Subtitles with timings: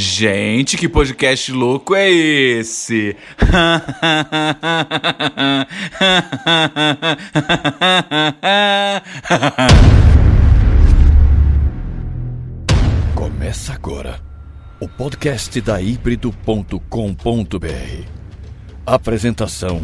[0.00, 3.14] Gente, que podcast louco é esse?
[13.14, 14.18] Começa agora
[14.80, 16.78] o podcast da Híbrido.com.br.
[18.86, 19.82] Apresentação: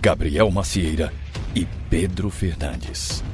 [0.00, 1.12] Gabriel Macieira
[1.56, 3.24] e Pedro Fernandes.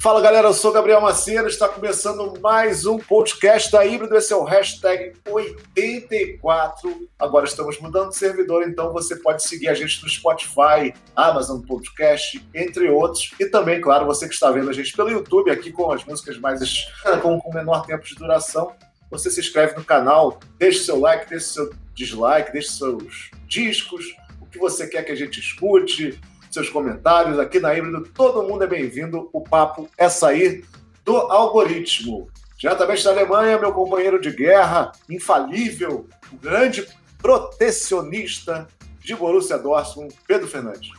[0.00, 4.36] Fala galera, eu sou Gabriel Maceira, está começando mais um podcast da Híbrido, esse é
[4.36, 7.08] o hashtag 84.
[7.18, 12.40] Agora estamos mudando de servidor, então você pode seguir a gente no Spotify, Amazon Podcast,
[12.54, 13.32] entre outros.
[13.40, 16.38] E também, claro, você que está vendo a gente pelo YouTube, aqui com as músicas
[16.38, 16.60] mais
[17.20, 18.72] com, com menor tempo de duração,
[19.10, 24.46] você se inscreve no canal, deixe seu like, deixe seu dislike, deixe seus discos, o
[24.46, 26.20] que você quer que a gente escute
[26.50, 28.02] seus comentários aqui na Híbrido.
[28.14, 29.28] Todo mundo é bem-vindo.
[29.32, 30.64] O papo é sair
[31.04, 32.28] do algoritmo.
[32.56, 36.84] Diretamente da Alemanha, meu companheiro de guerra, infalível, o grande
[37.18, 38.66] protecionista
[39.00, 40.90] de Borussia Dortmund, Pedro Fernandes.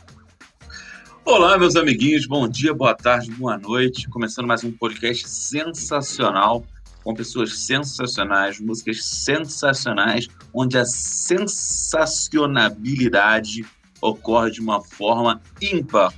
[1.24, 4.08] Olá, meus amiguinhos, bom dia, boa tarde, boa noite.
[4.08, 6.64] Começando mais um podcast sensacional,
[7.04, 13.66] com pessoas sensacionais, músicas sensacionais, onde a sensacionabilidade
[14.00, 16.12] ocorre de uma forma ímpar,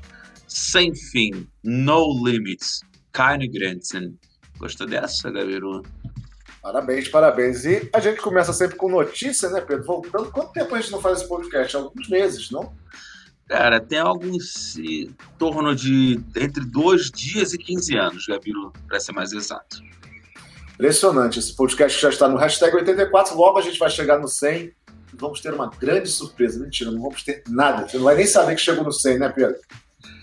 [0.47, 2.80] sem fim, no limits,
[3.12, 4.19] keine Grenzen.
[4.58, 5.83] Gostou dessa, Gabiru?
[6.62, 7.64] Parabéns, parabéns.
[7.64, 9.84] E a gente começa sempre com notícia, né, Pedro?
[9.84, 11.77] Voltando, quanto tempo a gente não faz esse podcast?
[11.77, 12.72] Alguns meses, não?
[13.48, 19.12] Cara, tem alguns em torno de entre dois dias e 15 anos, Gabiru, para ser
[19.12, 19.83] mais exato.
[20.75, 21.38] Impressionante.
[21.38, 24.72] Esse podcast já está no hashtag 84, logo a gente vai chegar no 100
[25.15, 26.61] vamos ter uma grande surpresa.
[26.61, 27.89] Mentira, não vamos ter nada.
[27.89, 29.57] Você não vai nem saber que chegou no 100, né, Pedro?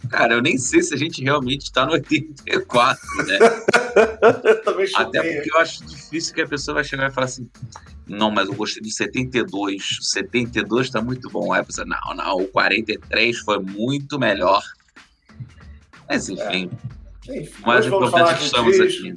[0.10, 3.40] Cara, eu nem sei se a gente realmente está no 84, né?
[4.64, 7.50] Também Até porque eu acho difícil que a pessoa vai chegar e falar assim:
[8.08, 10.00] não, mas eu gostei do 72.
[10.00, 11.54] O 72 está muito bom.
[11.54, 14.64] Aí a pessoa, não, não, o 43 foi muito melhor.
[16.08, 16.72] Mas enfim.
[17.28, 17.38] É.
[17.38, 19.14] Enfim mais importante é que estamos aqui.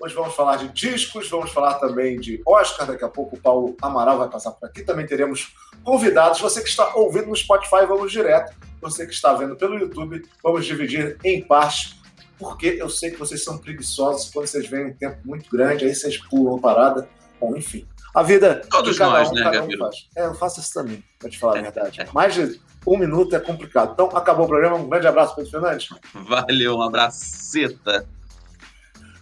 [0.00, 2.86] Hoje vamos falar de discos, vamos falar também de Oscar.
[2.86, 4.82] Daqui a pouco o Paulo Amaral vai passar por aqui.
[4.82, 6.40] Também teremos convidados.
[6.40, 8.56] Você que está ouvindo no Spotify, vamos direto.
[8.80, 11.96] Você que está vendo pelo YouTube, vamos dividir em partes,
[12.38, 14.30] porque eu sei que vocês são preguiçosos.
[14.30, 17.06] Quando vocês veem um tempo muito grande, aí vocês pulam a parada.
[17.38, 17.86] Bom, enfim.
[18.14, 20.08] A vida Todos nós, um, né, cada um faz.
[20.16, 22.06] É, eu faço isso também, para te falar a verdade.
[22.14, 23.92] Mais de um minuto é complicado.
[23.92, 24.76] Então, acabou o programa.
[24.76, 25.90] Um grande abraço, Pedro Fernandes.
[26.14, 28.08] Valeu, um abraceta.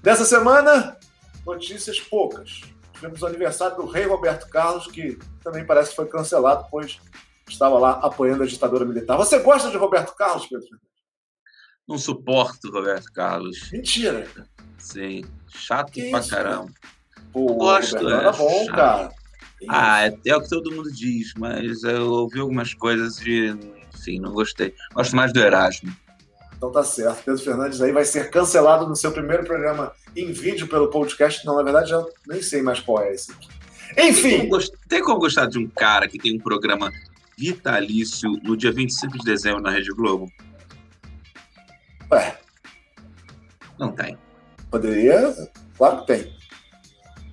[0.08, 0.96] Dessa semana,
[1.44, 2.62] notícias poucas.
[2.94, 6.98] Tivemos o aniversário do rei Roberto Carlos, que também parece que foi cancelado, pois
[7.46, 9.18] estava lá apoiando a ditadura militar.
[9.18, 10.66] Você gosta de Roberto Carlos, Pedro?
[11.86, 13.70] Não suporto Roberto Carlos.
[13.70, 14.26] Mentira.
[14.78, 16.72] Sim, chato que pra isso, caramba.
[17.30, 18.74] Pô, Gosto, é, era bom, chato.
[18.74, 19.12] cara.
[19.68, 23.54] Ah, é, é, o que todo mundo diz, mas eu ouvi algumas coisas e,
[23.94, 24.74] enfim, não gostei.
[24.94, 25.94] Gosto mais do Erasmo.
[26.58, 27.22] Então tá certo.
[27.24, 31.46] Pedro Fernandes aí vai ser cancelado no seu primeiro programa em vídeo pelo podcast.
[31.46, 33.32] Não, na verdade, eu nem sei mais qual é esse.
[33.96, 34.50] Enfim.
[34.88, 36.92] Tem como, gostar de um cara que tem um programa
[37.38, 40.28] vitalício no dia 25 de dezembro na Rede Globo?
[42.10, 42.36] Ué.
[43.78, 44.18] Não tem.
[44.68, 45.32] Poderia.
[45.76, 46.32] Claro que tem.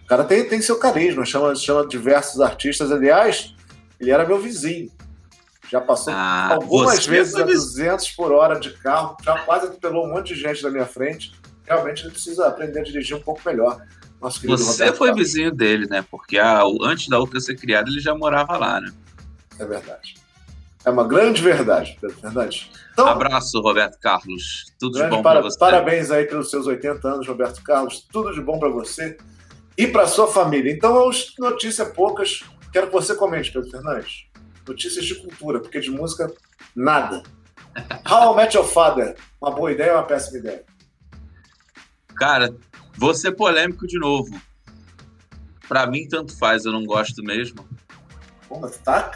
[0.03, 2.91] O cara tem, tem seu carisma, chama, chama diversos artistas.
[2.91, 3.55] Aliás,
[3.99, 4.91] ele era meu vizinho.
[5.75, 10.13] Já passou ah, algumas vezes a 200 por hora de carro, já quase atropelou um
[10.13, 11.33] monte de gente na minha frente.
[11.65, 13.85] Realmente ele precisa aprender a dirigir um pouco melhor.
[14.21, 15.17] Você Roberto foi Carlos.
[15.17, 16.05] vizinho dele, né?
[16.09, 18.89] Porque a, antes da outra ser criada, ele já morava lá, né?
[19.59, 20.15] É verdade.
[20.85, 22.71] É uma grande verdade, Pedro Fernandes.
[22.93, 24.67] Então, Abraço, Roberto Carlos.
[24.79, 25.59] Tudo de bom para, você.
[25.59, 28.07] Parabéns aí pelos seus 80 anos, Roberto Carlos.
[28.13, 29.17] Tudo de bom para você
[29.77, 30.71] e para sua família.
[30.71, 32.45] Então, vamos notícias poucas.
[32.71, 34.25] Quero que você comente, Pedro Fernandes
[34.67, 36.31] notícias de cultura, porque de música,
[36.75, 37.23] nada.
[38.09, 40.63] How I Met Your Father, uma boa ideia ou uma péssima ideia?
[42.16, 42.55] Cara,
[42.97, 44.40] vou ser polêmico de novo.
[45.67, 47.67] Pra mim, tanto faz, eu não gosto mesmo.
[48.47, 49.11] Pô, mas tá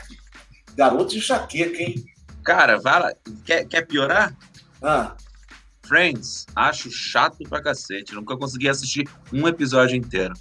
[0.76, 2.06] garoto de enxaqueca, hein?
[2.44, 3.14] Cara, vai lá.
[3.46, 4.36] Quer, quer piorar?
[4.82, 5.16] Ah.
[5.84, 8.14] Friends, acho chato pra cacete.
[8.14, 10.34] Nunca consegui assistir um episódio inteiro.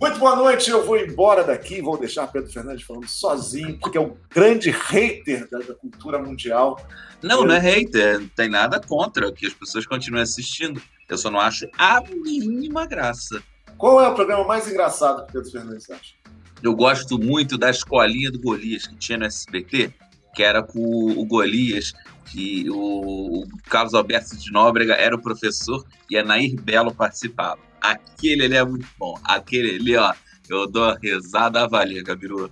[0.00, 4.00] Muito boa noite, eu vou embora daqui, vou deixar Pedro Fernandes falando sozinho, porque é
[4.00, 6.80] o grande hater da, cultura mundial.
[7.20, 7.46] Não, eu...
[7.46, 10.80] não é hater, não tem nada contra que as pessoas continuem assistindo.
[11.08, 13.42] Eu só não acho a mínima graça.
[13.76, 16.14] Qual é o programa mais engraçado que Pedro Fernandes acha?
[16.62, 19.92] Eu gosto muito da escolinha do Golias que tinha no SBT,
[20.32, 21.92] que era com o Golias,
[22.30, 27.67] que o, o Carlos Alberto de Nóbrega era o professor e a Nair Belo participava.
[27.90, 29.18] Aquele ali é muito bom.
[29.24, 30.12] Aquele ali, ó,
[30.48, 32.50] eu dou a risada valia, Gabiru.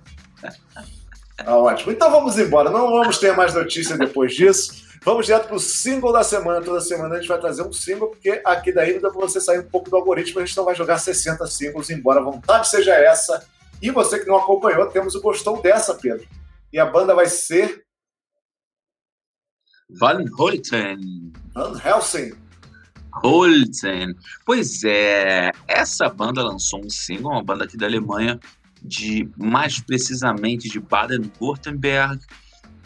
[1.37, 1.93] Tá ótimo.
[1.93, 2.71] Então vamos embora.
[2.71, 4.87] Não vamos ter mais notícias depois disso.
[5.03, 6.65] Vamos direto para o single da semana.
[6.65, 9.61] Toda semana a gente vai trazer um single, porque aqui daí dá para você sair
[9.61, 10.41] um pouco do algoritmo.
[10.41, 13.47] A gente não vai jogar 60 singles, embora a vontade seja essa.
[13.81, 16.27] E você que não acompanhou, temos o Gostou dessa, Pedro.
[16.73, 17.85] E a banda vai ser.
[19.89, 21.32] Van Holten.
[21.55, 22.45] Van Helsing.
[23.23, 24.15] Holten.
[24.45, 28.39] Pois é, essa banda lançou um single, uma banda aqui da Alemanha,
[28.83, 32.21] de mais precisamente de Baden-Württemberg,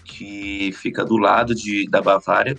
[0.05, 2.56] que fica do lado de, da Bavária.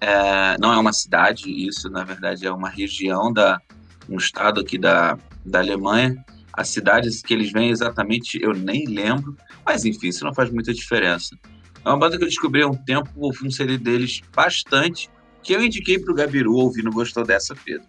[0.00, 3.60] É, não é uma cidade, isso na verdade é uma região da
[4.08, 6.24] um estado aqui da, da Alemanha.
[6.52, 10.72] As cidades que eles vêm exatamente eu nem lembro, mas enfim, isso não faz muita
[10.72, 11.36] diferença.
[11.84, 15.08] É uma banda que eu descobri há um tempo, ouvi um CD deles bastante,
[15.42, 17.86] que eu indiquei para o Gabiru ouvir, não gostou dessa, Pedro.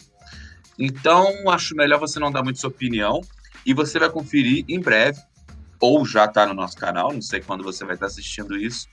[0.78, 3.22] Então, acho melhor você não dar muito sua opinião
[3.66, 5.20] e você vai conferir em breve,
[5.80, 8.88] ou já está no nosso canal, não sei quando você vai estar assistindo isso.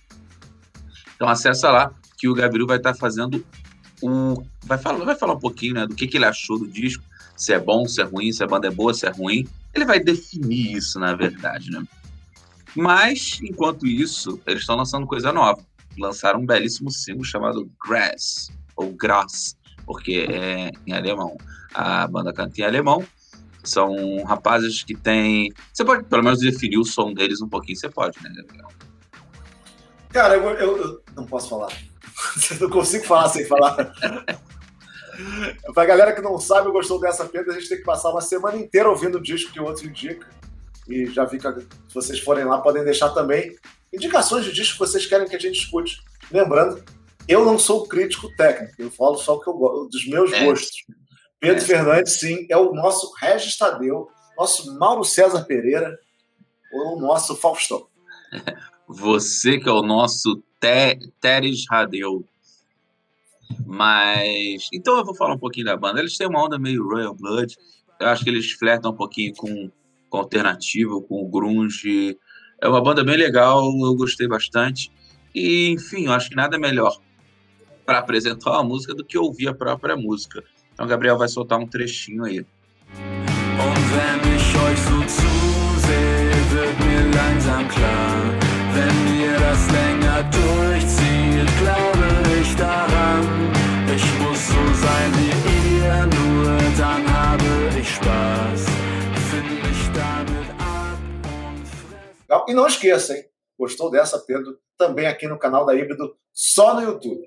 [1.14, 3.44] Então, acessa lá que o Gabiru vai estar fazendo
[4.02, 4.42] o.
[4.64, 7.04] Vai falar, vai falar um pouquinho né, do que, que ele achou do disco,
[7.36, 9.46] se é bom, se é ruim, se a banda é boa, se é ruim.
[9.72, 11.84] Ele vai definir isso, na verdade, né?
[12.74, 15.62] Mas, enquanto isso, eles estão lançando coisa nova
[15.98, 21.36] lançaram um belíssimo single chamado Grass, ou Grass, porque é em alemão.
[21.74, 23.04] A banda canta em alemão.
[23.62, 25.52] São rapazes que têm.
[25.72, 28.68] Você pode pelo menos definir o som deles um pouquinho, você pode, né, Gabriel?
[30.10, 31.72] Cara, eu, eu, eu não posso falar.
[32.60, 33.92] não consigo falar sem falar.
[35.74, 38.56] pra galera que não sabe, gostou dessa pedra, a gente tem que passar uma semana
[38.56, 40.26] inteira ouvindo o disco que o outro indica.
[40.88, 43.56] E já vi que se vocês forem lá, podem deixar também
[43.92, 46.02] indicações de discos que vocês querem que a gente escute.
[46.30, 46.84] Lembrando,
[47.28, 50.44] eu não sou crítico técnico, eu falo só que eu, dos meus é.
[50.44, 50.84] gostos.
[51.40, 51.66] Pedro é.
[51.66, 55.98] Fernandes, sim, é o nosso Regis Tadeu, nosso Mauro César Pereira,
[56.72, 57.86] ou o nosso Faustão.
[58.88, 60.42] Você que é o nosso
[61.20, 62.24] Teres Radeu.
[63.64, 64.68] Mas.
[64.72, 66.00] Então eu vou falar um pouquinho da banda.
[66.00, 67.56] Eles têm uma onda meio Royal Blood.
[68.00, 69.70] Eu acho que eles flertam um pouquinho com,
[70.08, 72.16] com alternativo, com o grunge,
[72.60, 74.90] é uma banda bem legal, eu gostei bastante.
[75.34, 76.96] E, enfim, eu acho que nada melhor
[77.84, 80.42] para apresentar uma música do que ouvir a própria música.
[80.72, 82.44] Então, Gabriel vai soltar um trechinho aí.
[83.96, 84.20] Wenn
[86.84, 88.36] mir klar,
[89.40, 91.85] das länger durchzieht, glaube
[102.48, 103.24] E não esqueça, hein?
[103.58, 104.58] Gostou dessa, Pedro?
[104.76, 107.26] Também aqui no canal da Híbrido, só no YouTube.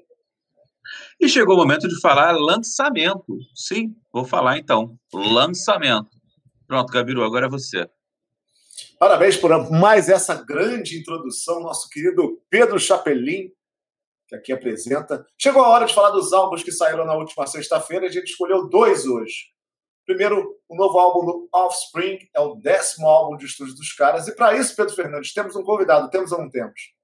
[1.19, 3.37] E chegou o momento de falar lançamento.
[3.55, 4.97] Sim, vou falar então.
[5.13, 6.09] Lançamento.
[6.67, 7.89] Pronto, Gabiru, agora é você.
[8.99, 13.49] Parabéns por mais essa grande introdução, nosso querido Pedro Chapelin,
[14.27, 15.25] que aqui apresenta.
[15.37, 18.05] Chegou a hora de falar dos álbuns que saíram na última sexta-feira.
[18.05, 19.47] A gente escolheu dois hoje.
[20.09, 24.27] Primeiro, o novo álbum do Offspring, é o décimo álbum de estúdio dos caras.
[24.27, 26.95] E para isso, Pedro Fernandes, temos um convidado, temos ou não temos?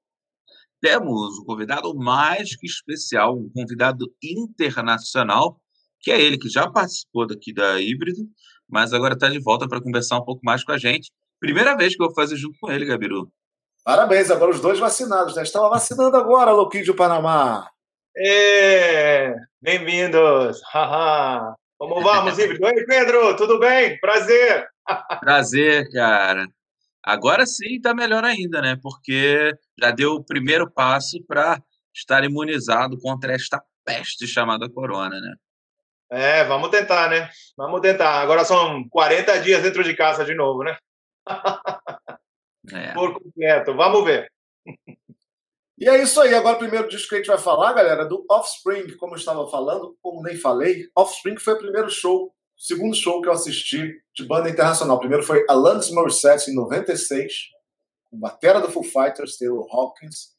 [0.82, 5.62] Temos um convidado mais que especial, um convidado internacional,
[6.00, 8.24] que é ele que já participou daqui da Híbrido,
[8.68, 11.12] mas agora está de volta para conversar um pouco mais com a gente.
[11.40, 13.32] Primeira vez que eu vou fazer junto com ele, Gabiru.
[13.84, 15.44] Parabéns, agora os dois vacinados, né?
[15.44, 17.70] Estava vacinando agora, Louquinho do Panamá.
[18.18, 20.60] É, bem-vindos.
[21.78, 22.66] Como vamos, híbrido?
[22.66, 24.00] Oi, Pedro, tudo bem?
[24.00, 24.68] Prazer.
[25.20, 26.48] Prazer, cara.
[27.04, 28.78] Agora sim está melhor ainda, né?
[28.82, 31.62] Porque já deu o primeiro passo para
[31.94, 35.36] estar imunizado contra esta peste chamada corona, né?
[36.10, 37.30] É, vamos tentar, né?
[37.58, 38.22] Vamos tentar.
[38.22, 40.78] Agora são 40 dias dentro de casa de novo, né?
[42.72, 42.94] É.
[42.94, 43.76] Por completo.
[43.76, 44.32] Vamos ver.
[45.78, 46.34] E é isso aí.
[46.34, 49.46] Agora, o primeiro disco que a gente vai falar, galera, do Offspring, como eu estava
[49.50, 50.88] falando, como nem falei.
[50.96, 54.96] Offspring foi o primeiro show, o segundo show que eu assisti de banda internacional.
[54.96, 57.34] O primeiro foi Alanis Morissette, em 96,
[58.10, 60.34] com batera do Foo Fighters, Taylor Hawkins.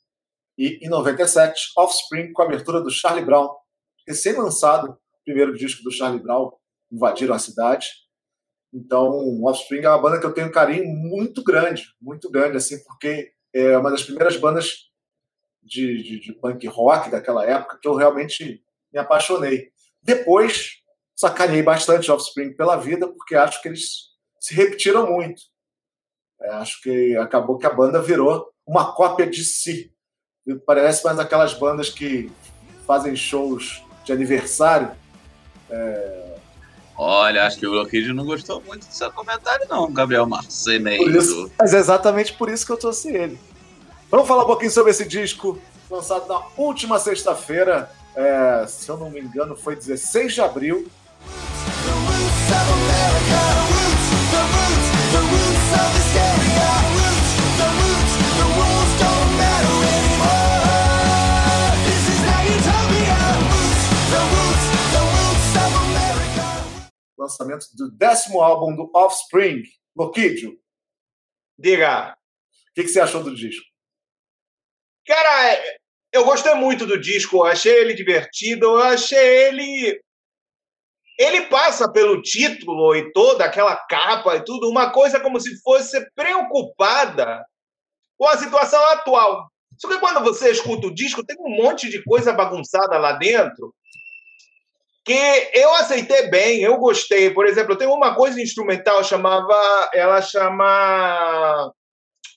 [0.57, 3.51] E em 97, Offspring, com a abertura do Charlie Brown.
[4.09, 6.51] Recém-lançado, o primeiro disco do Charlie Brown,
[6.91, 7.89] invadiram a cidade.
[8.73, 12.83] Então, Offspring é uma banda que eu tenho um carinho muito grande, muito grande, assim,
[12.85, 14.87] porque é uma das primeiras bandas
[15.67, 19.71] de, de, de punk rock daquela época que eu realmente me apaixonei.
[20.03, 20.77] Depois,
[21.15, 25.43] sacaneei bastante Offspring pela vida, porque acho que eles se repetiram muito.
[26.41, 29.93] É, acho que acabou que a banda virou uma cópia de si.
[30.65, 32.31] Parece mais aquelas bandas que
[32.87, 34.93] fazem shows de aniversário.
[35.69, 36.37] É...
[36.97, 41.19] Olha, acho que o Lockheed não gostou muito do seu comentário, não, Gabriel Marceneiro.
[41.19, 43.39] Isso, mas é exatamente por isso que eu trouxe ele.
[44.09, 45.61] Vamos falar um pouquinho sobre esse disco
[45.91, 50.89] lançado na última sexta-feira, é, se eu não me engano, foi 16 de abril.
[67.19, 69.65] Lançamento do décimo álbum do Offspring,
[69.97, 70.57] Loquidio.
[71.59, 72.17] Diga.
[72.71, 73.76] O que, que você achou do disco?
[75.07, 75.77] Cara, é,
[76.13, 80.01] eu gostei muito do disco, achei ele divertido, achei ele.
[81.19, 86.05] Ele passa pelo título e toda aquela capa e tudo, uma coisa como se fosse
[86.15, 87.43] preocupada
[88.19, 89.49] com a situação atual.
[89.79, 93.75] Só que quando você escuta o disco, tem um monte de coisa bagunçada lá dentro
[95.07, 97.31] que eu aceitei bem, eu gostei.
[97.31, 101.73] Por exemplo, tem uma coisa instrumental chamava, ela chama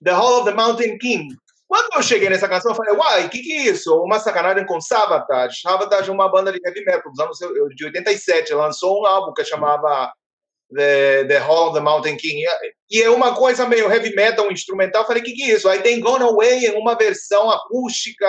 [0.03, 1.35] The Hall of the Mountain King,
[1.69, 3.95] quando eu cheguei nessa canção, eu falei, uai, o que, que é isso?
[4.01, 5.61] Uma sacanagem com Sabotage.
[5.61, 7.37] Sabotage é uma banda de heavy metal dos anos
[7.75, 8.51] de 87.
[8.55, 10.11] Lançou um álbum que chamava
[10.73, 12.43] The, the Hall of the Mountain King.
[12.89, 15.03] E é uma coisa meio heavy metal, um instrumental.
[15.03, 15.69] Eu falei, o que, que é isso?
[15.69, 18.27] Aí tem Gone Away em uma versão acústica.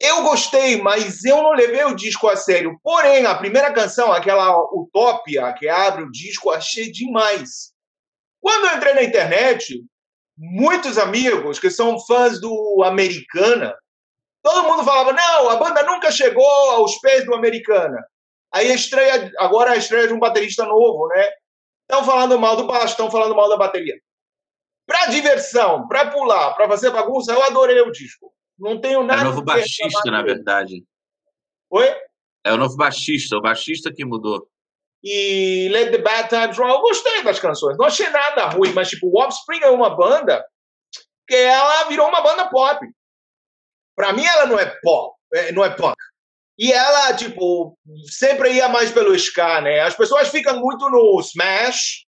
[0.00, 2.76] Eu gostei, mas eu não levei o disco a sério.
[2.82, 7.72] Porém, a primeira canção, aquela Utopia, que abre o disco, achei demais.
[8.40, 9.80] Quando eu entrei na internet,
[10.40, 13.76] muitos amigos que são fãs do Americana,
[14.42, 18.02] todo mundo falava: não, a banda nunca chegou aos pés do Americana.
[18.52, 21.28] Aí a estreia, agora a estreia de um baterista novo, né?
[21.82, 24.00] Estão falando mal do baixo, estão falando mal da bateria.
[24.86, 28.32] Para diversão, para pular, para fazer bagunça, eu adorei o disco.
[28.58, 29.20] Não tenho nada.
[29.20, 30.84] É o novo baixista, na verdade.
[31.70, 31.86] Oi?
[32.42, 34.48] É o novo baixista, o baixista que mudou
[35.02, 36.70] e Let the Bad Times Roll.
[36.70, 40.44] Eu gostei das canções, não achei nada ruim, mas tipo, o Offspring é uma banda
[41.26, 42.86] que ela virou uma banda pop.
[43.96, 45.96] Para mim ela não é pop, é, não é punk.
[46.58, 49.80] E ela, tipo, sempre ia mais pelo ska, né?
[49.80, 52.04] As pessoas ficam muito no Smash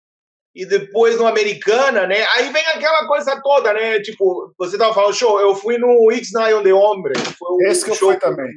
[0.54, 2.24] e depois no Americana, né?
[2.34, 3.98] Aí vem aquela coisa toda, né?
[4.00, 7.18] Tipo, você tava falando show, eu fui no X-Night on the Hombre.
[7.36, 8.52] Foi esse que eu fui também.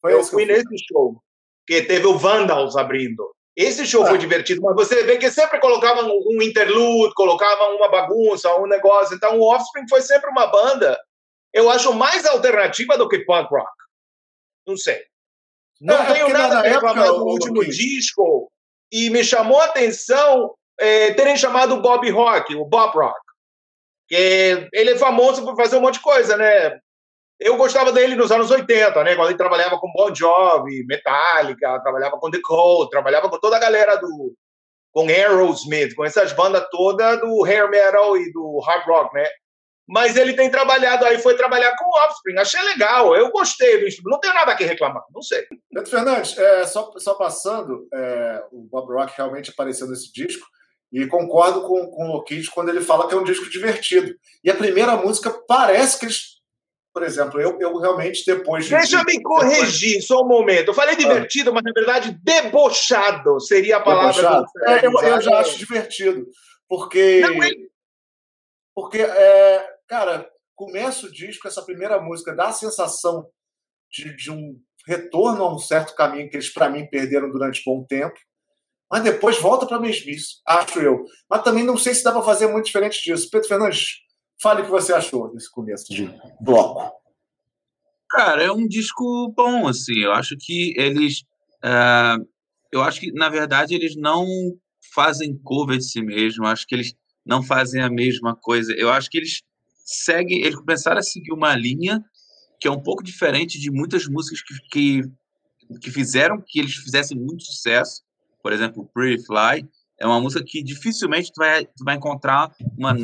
[0.00, 1.22] Foi eu fui nesse show,
[1.66, 3.30] que teve o Vandals abrindo.
[3.56, 4.06] Esse show ah.
[4.06, 9.14] foi divertido, mas você vê que sempre colocavam um interlude, colocavam uma bagunça, um negócio.
[9.14, 10.98] Então, o Offspring foi sempre uma banda,
[11.52, 13.70] eu acho, mais alternativa do que punk rock.
[14.66, 15.04] Não sei.
[15.80, 18.50] Não é, tenho nada a reclamar do último disco.
[18.92, 23.20] E me chamou a atenção é, terem chamado Bob Rock, o Bob Rock.
[24.08, 26.78] Que ele é famoso por fazer um monte de coisa, né?
[27.40, 29.16] Eu gostava dele nos anos 80, né?
[29.16, 33.60] Quando ele trabalhava com Bon Jovi, Metallica, trabalhava com The Cold, trabalhava com toda a
[33.60, 34.34] galera do.
[34.92, 39.26] com Aerosmith, com essas bandas todas do hair metal e do hard rock, né?
[39.88, 42.38] Mas ele tem trabalhado aí, foi trabalhar com Offspring.
[42.38, 44.12] Achei legal, eu gostei do instrumento.
[44.12, 45.46] Não tenho nada que reclamar, não sei.
[45.72, 50.46] Beto Fernandes, é, só, só passando, é, o Bob Rock realmente apareceu nesse disco.
[50.92, 54.14] E concordo com, com o Lokic quando ele fala que é um disco divertido.
[54.44, 56.39] E a primeira música parece que eles
[56.92, 58.70] por exemplo, eu, eu realmente depois de.
[58.70, 60.06] Deixa eu me corrigir depois...
[60.06, 60.68] só um momento.
[60.68, 61.54] Eu falei divertido, ah.
[61.54, 64.22] mas na verdade debochado seria a palavra.
[64.22, 64.46] Debochado.
[64.66, 66.26] É, eu, eu, já acho divertido.
[66.68, 67.20] Porque.
[67.20, 67.50] Não, é...
[68.74, 73.26] Porque, é, cara, começa o disco, essa primeira música dá a sensação
[73.90, 74.56] de, de um
[74.86, 78.18] retorno a um certo caminho que eles, para mim, perderam durante bom tempo.
[78.90, 81.04] Mas depois volta para a mesmice, acho eu.
[81.28, 83.28] Mas também não sei se dá para fazer muito diferente disso.
[83.30, 84.00] Pedro Fernandes,
[84.42, 86.90] Fale o que você achou desse começo de bloco.
[88.08, 89.98] Cara, é um disco bom, assim.
[89.98, 91.20] Eu acho que eles.
[91.62, 92.26] Uh,
[92.72, 94.26] eu acho que, na verdade, eles não
[94.94, 96.46] fazem cover de si mesmo.
[96.46, 96.94] Acho que eles
[97.24, 98.72] não fazem a mesma coisa.
[98.72, 99.42] Eu acho que eles
[99.84, 100.40] seguem.
[100.40, 102.02] Eles começaram a seguir uma linha
[102.58, 107.18] que é um pouco diferente de muitas músicas que, que, que fizeram que eles fizessem
[107.18, 108.02] muito sucesso.
[108.42, 109.68] Por exemplo, Pretty Fly
[109.98, 112.94] é uma música que dificilmente tu vai, tu vai encontrar uma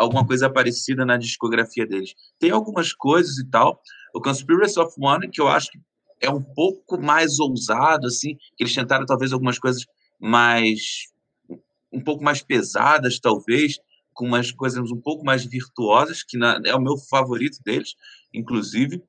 [0.00, 2.14] alguma coisa parecida na discografia deles.
[2.38, 3.82] Tem algumas coisas e tal.
[4.14, 5.78] O Conspiracy of One, que eu acho que
[6.20, 9.86] é um pouco mais ousado, assim, eles tentaram talvez algumas coisas
[10.18, 11.04] mais.
[11.92, 13.78] um pouco mais pesadas, talvez,
[14.14, 17.94] com umas coisas um pouco mais virtuosas, que na, é o meu favorito deles,
[18.32, 19.02] inclusive.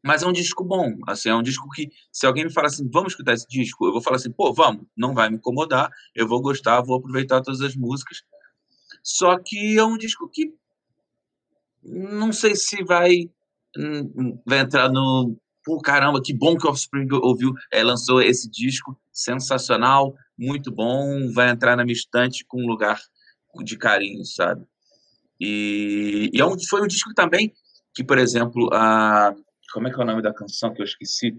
[0.00, 2.88] Mas é um disco bom, assim, é um disco que, se alguém me falar assim,
[2.92, 6.28] vamos escutar esse disco, eu vou falar assim, pô, vamos, não vai me incomodar, eu
[6.28, 8.22] vou gostar, vou aproveitar todas as músicas,
[9.04, 10.54] só que é um disco que
[11.84, 13.30] não sei se vai,
[13.76, 15.36] hum, vai entrar no.
[15.62, 21.32] Pô, caramba, que bom que o Offspring ouviu, é, lançou esse disco, sensacional, muito bom,
[21.32, 23.00] vai entrar na minha estante com um lugar
[23.62, 24.64] de carinho, sabe?
[25.40, 27.52] E, e é um, foi um disco também
[27.94, 29.34] que, por exemplo, a.
[29.72, 31.36] Como é que é o nome da canção que eu esqueci?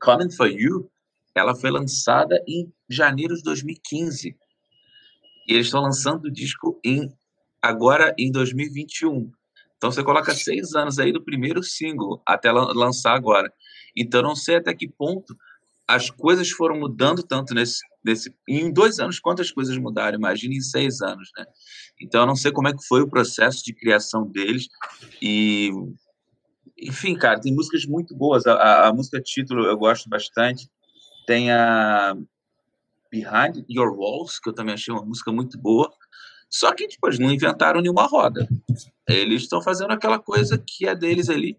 [0.00, 0.90] Calling for You,
[1.34, 4.36] ela foi lançada em janeiro de 2015.
[5.46, 7.12] E eles estão lançando o disco em
[7.60, 9.30] agora em 2021.
[9.76, 13.52] Então você coloca seis anos aí do primeiro single até lançar agora.
[13.96, 15.36] Então não sei até que ponto
[15.86, 20.18] as coisas foram mudando tanto nesse, nesse em dois anos quantas coisas mudaram.
[20.18, 21.44] Imagine em seis anos, né?
[22.00, 24.68] Então eu não sei como é que foi o processo de criação deles
[25.20, 25.70] e
[26.78, 28.46] enfim, cara, tem músicas muito boas.
[28.46, 30.68] A, a, a música título eu gosto bastante.
[31.26, 32.16] Tem a
[33.14, 35.88] Behind Your Walls, que eu também achei uma música muito boa.
[36.50, 38.46] Só que depois não inventaram nenhuma roda.
[39.08, 41.56] Eles estão fazendo aquela coisa que é deles ali.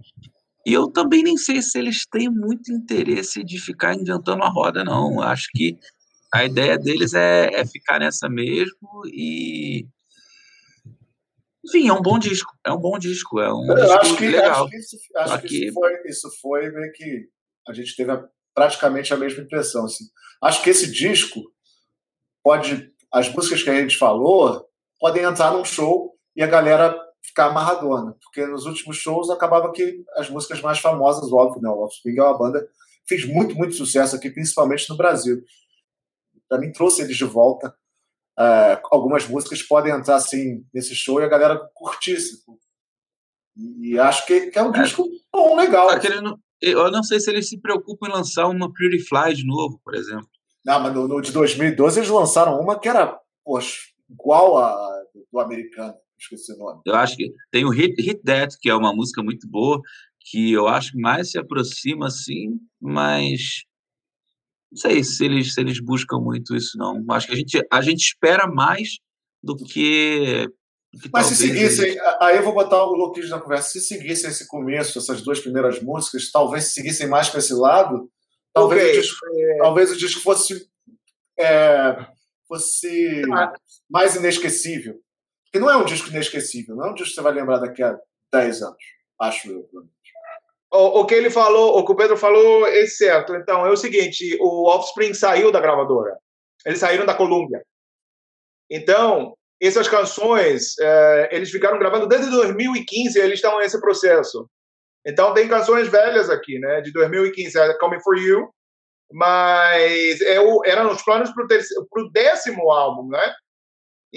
[0.65, 4.83] E eu também nem sei se eles têm muito interesse de ficar inventando a roda,
[4.83, 5.21] não.
[5.21, 5.77] Acho que
[6.33, 9.87] a ideia deles é, é ficar nessa mesmo e.
[11.65, 12.51] Enfim, é um bom disco.
[12.65, 13.39] É um bom disco.
[13.39, 14.63] É um eu disco acho que, legal.
[14.63, 15.65] Acho que, isso, acho que, que...
[15.65, 17.29] Isso, foi, isso foi meio que
[17.67, 18.11] a gente teve
[18.55, 19.85] praticamente a mesma impressão.
[19.85, 20.05] Assim.
[20.41, 21.41] Acho que esse disco
[22.43, 22.91] pode.
[23.11, 24.65] As músicas que a gente falou
[24.99, 30.03] podem entrar num show e a galera ficar amarradona, porque nos últimos shows acabava que
[30.15, 31.69] as músicas mais famosas, óbvio, né?
[31.69, 35.43] O Offspring é uma banda que fez muito, muito sucesso aqui, principalmente no Brasil.
[36.47, 37.75] Para mim, trouxe eles de volta.
[38.37, 42.43] Uh, algumas músicas podem entrar assim nesse show e a galera curtisse.
[43.81, 45.87] E acho que, que é um disco bom, legal.
[45.87, 48.71] Tá querendo, eu não sei se eles se preocupam em lançar uma
[49.07, 50.27] Fly de novo, por exemplo.
[50.65, 53.77] Não, mas no, no de 2012 eles lançaram uma que era, poxa,
[54.09, 55.93] igual a do americano.
[56.17, 56.81] Esqueci o nome.
[56.85, 59.81] Eu acho que tem o Hit, Hit That, que é uma música muito boa,
[60.21, 63.65] que eu acho que mais se aproxima, assim, mas
[64.71, 67.03] não sei se eles, se eles buscam muito isso, não.
[67.11, 68.97] Acho que a gente, a gente espera mais
[69.43, 70.47] do que.
[71.11, 74.97] Mas se seguissem, aí eu vou botar o Louquinho na conversa, se seguissem esse começo,
[74.97, 78.09] essas duas primeiras músicas, talvez se seguissem mais para esse lado,
[78.53, 78.97] talvez, okay.
[78.97, 79.57] o disco, é...
[79.57, 80.69] talvez o disco fosse.
[81.37, 82.07] É,
[82.47, 83.51] fosse ah.
[83.89, 85.01] mais inesquecível.
[85.45, 87.83] Porque não é um disco inesquecível, não é um disco que você vai lembrar daqui
[87.83, 87.97] a
[88.31, 88.83] 10 anos,
[89.19, 89.67] acho eu.
[90.71, 93.35] O, o que ele falou, o que o Pedro falou é certo.
[93.35, 96.17] Então, é o seguinte: o Offspring saiu da gravadora.
[96.65, 97.63] Eles saíram da Columbia.
[98.69, 104.49] Então, essas canções, é, eles ficaram gravando desde 2015, eles estão nesse processo.
[105.05, 106.81] Então, tem canções velhas aqui, né?
[106.81, 108.49] De 2015, é Coming For You,
[109.11, 113.33] mas é o, eram os planos para o décimo álbum, né?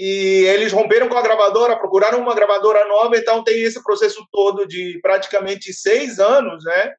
[0.01, 4.65] e eles romperam com a gravadora, procuraram uma gravadora nova, então tem esse processo todo
[4.65, 6.93] de praticamente seis anos, né?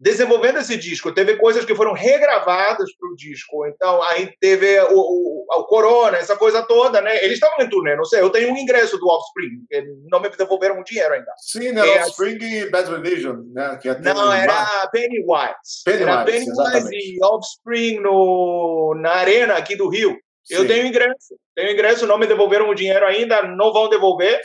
[0.00, 1.12] Desenvolvendo esse disco.
[1.12, 3.66] Teve coisas que foram regravadas para o disco.
[3.66, 7.22] Então, aí teve o, o, o, Corona, essa coisa toda, né?
[7.22, 8.22] Eles estavam em turnê, não sei.
[8.22, 9.62] Eu tenho um ingresso do Offspring.
[10.10, 11.30] Não me devolveram um dinheiro ainda.
[11.36, 11.86] Sim, né?
[11.86, 13.78] É, Offspring e Bad Religion, né?
[13.80, 15.84] Que não, era Pennywise.
[15.84, 16.02] Pennywise.
[16.02, 17.16] Era Pennywise exatamente.
[17.16, 20.16] e Offspring no, na arena aqui do Rio.
[20.48, 21.36] Eu tenho ingresso.
[21.54, 24.40] Tenho ingresso, não me devolveram o dinheiro ainda, não vão devolver.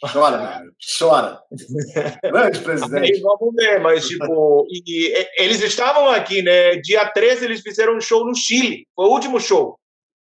[0.00, 0.72] Chora, velho.
[0.98, 1.40] Chora.
[2.22, 3.14] Grande presidente.
[3.14, 6.76] Aí vamos ver, mas tipo, e, e, eles estavam aqui, né?
[6.76, 8.86] Dia 13 eles fizeram um show no Chile.
[8.94, 9.78] Foi o último show.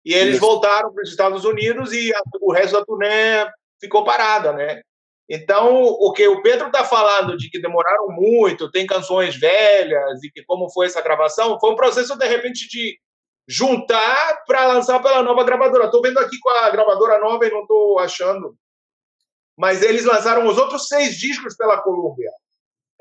[0.06, 0.46] E eles Isso.
[0.46, 3.48] voltaram para os Estados Unidos e a, o resto da turnê
[3.82, 4.82] ficou parada, né?
[5.30, 10.30] Então, o que o Pedro está falando de que demoraram muito, tem canções velhas e
[10.30, 12.98] que como foi essa gravação, foi um processo de repente de
[13.48, 15.86] juntar para lançar pela nova gravadora.
[15.86, 18.56] Estou vendo aqui com a gravadora nova e não estou achando.
[19.58, 22.32] Mas eles lançaram os outros seis discos pela Columbia.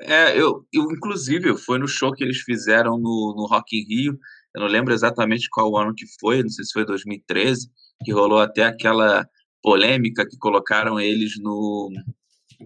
[0.01, 4.19] É, eu, eu inclusive, foi no show que eles fizeram no, no Rock in Rio.
[4.55, 7.69] Eu não lembro exatamente qual ano que foi, não sei se foi 2013,
[8.03, 9.25] que rolou até aquela
[9.61, 11.89] polêmica que colocaram eles no,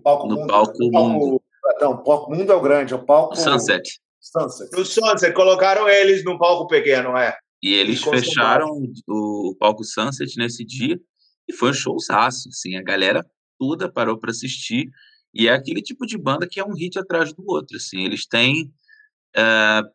[0.03, 1.41] palco no mundo, palco, mundo.
[1.79, 3.99] Não, o palco mundo é o grande, é o palco Sunset.
[4.19, 4.75] Sunset.
[4.75, 7.37] No Sunset, colocaram eles no palco pequeno, é.
[7.61, 8.67] E eles e fecharam
[9.07, 10.99] o, o, palco Sunset nesse dia
[11.47, 13.25] e foi um showzaço, assim, a galera
[13.57, 14.89] toda parou para assistir
[15.33, 18.25] e é aquele tipo de banda que é um hit atrás do outro, assim, eles
[18.25, 18.71] têm
[19.35, 19.87] uh,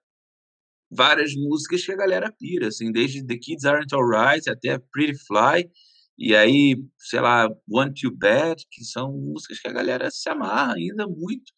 [0.91, 5.71] várias músicas que a galera pira, assim, desde The Kids Aren't Alright até Pretty Fly
[6.19, 10.75] e aí, sei lá, One Too Bad, que são músicas que a galera se amarra
[10.75, 11.53] ainda muito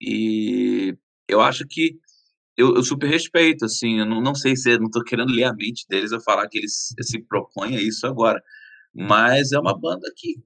[0.00, 0.96] e
[1.28, 1.98] eu acho que
[2.56, 5.54] eu, eu, super respeito, assim, eu não, não sei se não estou querendo ler a
[5.54, 8.42] mente deles eu falar que eles se propõem a isso agora,
[8.94, 10.36] mas é uma banda que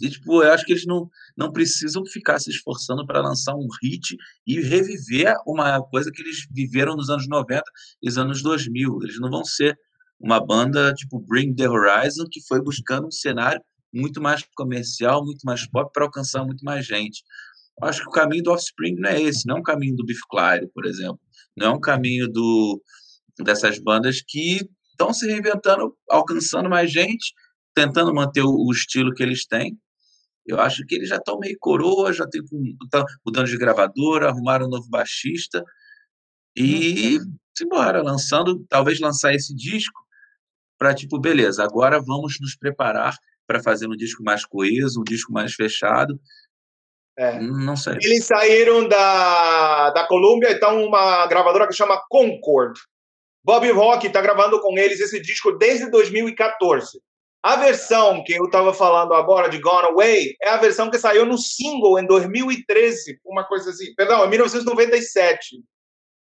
[0.00, 3.66] E, tipo, eu acho que eles não, não precisam ficar se esforçando para lançar um
[3.82, 7.62] hit e reviver uma coisa que eles viveram nos anos 90
[8.02, 8.98] e nos anos 2000.
[9.02, 9.78] Eles não vão ser
[10.18, 13.60] uma banda tipo Bring the Horizon que foi buscando um cenário
[13.92, 17.22] muito mais comercial, muito mais pop para alcançar muito mais gente.
[17.80, 20.04] Eu acho que o caminho do Offspring não é esse, não é um caminho do
[20.04, 21.20] Beef Clyde, por exemplo.
[21.56, 22.82] Não é um caminho do,
[23.38, 27.34] dessas bandas que estão se reinventando, alcançando mais gente,
[27.74, 29.78] tentando manter o, o estilo que eles têm
[30.46, 34.70] eu acho que eles já estão meio coroa, já estão mudando de gravadora, arrumaram um
[34.70, 35.64] novo baixista
[36.56, 37.36] e uhum.
[37.62, 40.00] embora, lançando, talvez lançar esse disco
[40.78, 43.14] para tipo, beleza, agora vamos nos preparar
[43.46, 46.18] para fazer um disco mais coeso, um disco mais fechado.
[47.18, 47.40] É.
[47.40, 47.96] Não sei.
[48.02, 52.78] Eles saíram da, da Columbia, então uma gravadora que chama Concord.
[53.42, 57.00] Bob Rock está gravando com eles esse disco desde 2014.
[57.46, 61.24] A versão que eu estava falando agora de Gone Away é a versão que saiu
[61.24, 65.62] no single em 2013, uma coisa assim, perdão, em 1997.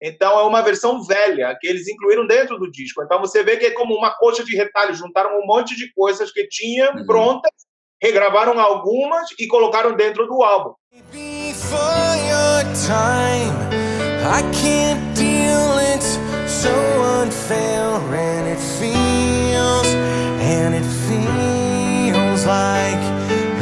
[0.01, 3.03] Então é uma versão velha que eles incluíram dentro do disco.
[3.03, 6.33] Então você vê que é como uma coxa de retalho, juntaram um monte de coisas
[6.33, 7.05] que tinham uhum.
[7.05, 7.53] prontas,
[8.03, 10.73] regravaram algumas e colocaram dentro do álbum.
[22.51, 23.05] Like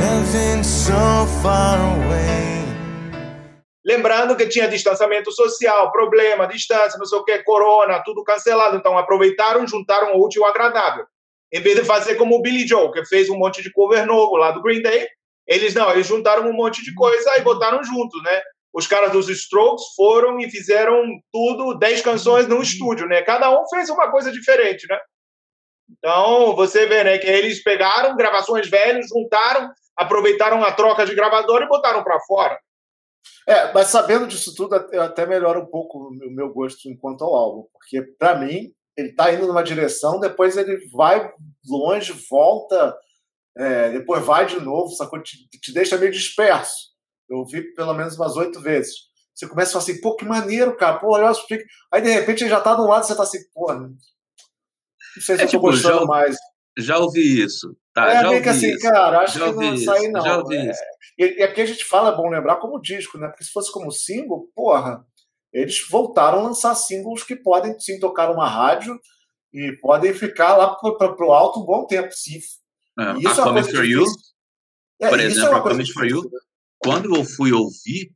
[0.01, 2.65] heaven so far away.
[3.85, 8.77] Lembrando que tinha distanciamento social, problema, distância, não sei o que, corona, tudo cancelado.
[8.77, 11.05] Então aproveitaram, juntaram o útil ao agradável.
[11.53, 14.37] Em vez de fazer como o Billy Joe, que fez um monte de cover novo
[14.37, 15.07] lá do Green Day,
[15.47, 18.41] eles não, eles juntaram um monte de coisa e botaram junto, né?
[18.73, 23.23] Os caras dos Strokes foram e fizeram tudo, 10 canções no estúdio, né?
[23.23, 24.99] Cada um fez uma coisa diferente, né?
[25.91, 31.63] Então, você vê, né, que eles pegaram gravações velhas, juntaram, aproveitaram a troca de gravador
[31.63, 32.59] e botaram para fora.
[33.47, 37.67] É, mas sabendo disso tudo, até melhora um pouco o meu gosto enquanto ao álbum,
[37.73, 41.33] porque para mim ele está indo numa direção, depois ele vai
[41.67, 42.97] longe, volta,
[43.57, 45.23] é, depois vai de novo, sacou?
[45.23, 46.89] Te, te deixa meio disperso.
[47.29, 49.09] Eu vi pelo menos umas oito vezes.
[49.35, 51.37] Você começa a falar assim, pô, que maneiro, cara, pô, olha o
[51.93, 53.73] Aí de repente ele já tá de um lado e você tá assim, pô,
[55.19, 56.37] não sei se é, eu tipo, tô gostando já, mais.
[56.79, 57.77] Já ouvi isso.
[57.93, 58.89] Tá, é, já meio que assim, isso.
[58.89, 59.91] cara, acho já que não isso.
[59.91, 60.21] aí não.
[60.21, 60.81] Já ouvi é, isso.
[61.19, 63.29] E, e aqui a gente fala, é bom lembrar, como disco, né?
[63.29, 65.05] Porque se fosse como single, porra,
[65.53, 68.99] eles voltaram a lançar singles que podem sim tocar numa rádio
[69.53, 72.11] e podem ficar lá para o alto um bom tempo.
[72.13, 72.39] Sim.
[72.99, 74.05] É, isso a é Coming For You,
[75.01, 76.31] é, por exemplo, é a Coming For You,
[76.79, 78.13] quando eu fui ouvir,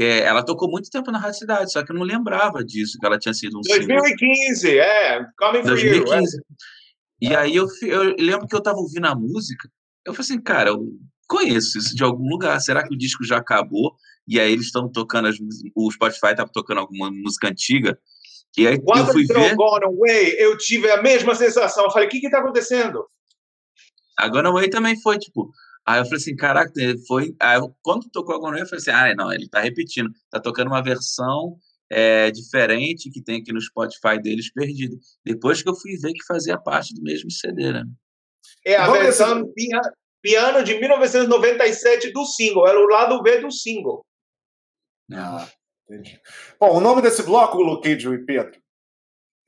[0.00, 3.06] é, ela tocou muito tempo na Rádio Cidade, só que eu não lembrava disso, que
[3.06, 4.80] ela tinha sido um 2015, single.
[4.80, 6.06] é, Coming 2015.
[6.06, 6.24] For You.
[6.24, 6.28] É.
[7.20, 9.68] E aí eu, eu lembro que eu estava ouvindo a música,
[10.06, 10.86] eu falei assim, cara, eu
[11.26, 13.96] conheço isso de algum lugar, será que o disco já acabou?
[14.26, 15.36] E aí eles estão tocando, as,
[15.74, 17.98] o Spotify estava tocando alguma música antiga,
[18.56, 19.54] e aí Quando eu fui ver...
[19.54, 23.04] Gone Away, eu tive a mesma sensação, eu falei, o que está acontecendo?
[24.16, 25.50] A Gone Away também foi, tipo,
[25.88, 26.70] Aí eu falei assim, caraca,
[27.06, 27.34] foi.
[27.40, 30.38] Aí eu, quando tocou a Gonorreia, eu falei assim, ah, não, ele tá repetindo, tá
[30.38, 31.56] tocando uma versão
[31.90, 34.98] é, diferente que tem aqui no Spotify deles perdido.
[35.24, 37.84] Depois que eu fui ver que fazia parte do mesmo CD, né?
[38.66, 43.50] É a Vamos versão piano, piano de 1997 do single, era o lado B do
[43.50, 44.04] single.
[45.10, 45.48] Ah,
[45.88, 46.20] entendi.
[46.60, 48.60] Bom, o nome desse bloco, Luquídio e Pedro,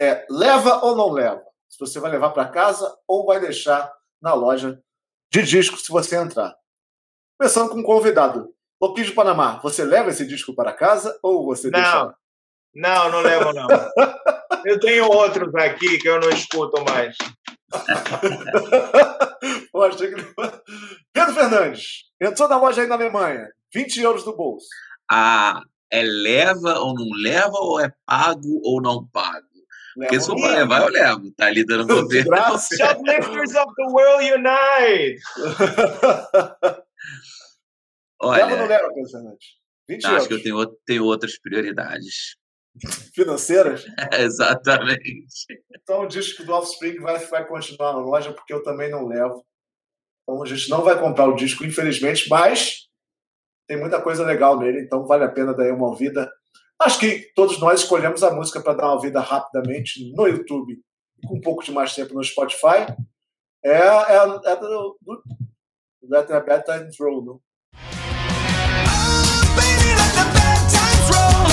[0.01, 1.45] é Leva ou não leva?
[1.69, 4.83] Se você vai levar para casa ou vai deixar na loja
[5.31, 6.55] de disco se você entrar.
[7.39, 8.55] Começando com um convidado.
[8.81, 11.81] Loquinho de Panamá, você leva esse disco para casa ou você não.
[11.81, 12.15] deixa?
[12.75, 13.69] Não, não levo não.
[14.65, 17.17] eu tenho outros aqui que eu não escuto mais.
[21.13, 24.67] Pedro Fernandes, entrou na loja aí na Alemanha, 20 euros do bolso.
[25.11, 29.50] Ah, é leva ou não leva ou é pago ou não pago?
[29.95, 31.33] Porque se eu for levar, eu levo.
[31.37, 32.37] Tá ali dando governo.
[32.77, 35.21] Shoplifters of the world unite!
[38.23, 39.61] Olha, leva ou não leva, Fernandes?
[40.03, 42.37] Não, acho que eu tenho, tenho outras prioridades.
[43.15, 43.85] Financeiras?
[44.13, 45.47] É, exatamente.
[45.75, 49.45] Então o disco do Offspring vai, vai continuar na loja, porque eu também não levo.
[50.23, 52.89] Então a gente não vai comprar o disco, infelizmente, mas
[53.67, 56.31] tem muita coisa legal nele, então vale a pena dar uma ouvida.
[56.81, 60.81] Acho que todos nós escolhemos a música para dar uma vida rapidamente no YouTube
[61.23, 62.87] e com um pouco de mais tempo no Spotify.
[63.63, 64.17] É, é,
[64.47, 65.23] é do, do
[66.09, 67.33] Let the Bad Times Roll, não?
[67.33, 67.41] Oh,
[69.57, 71.51] let the bad times roll oh.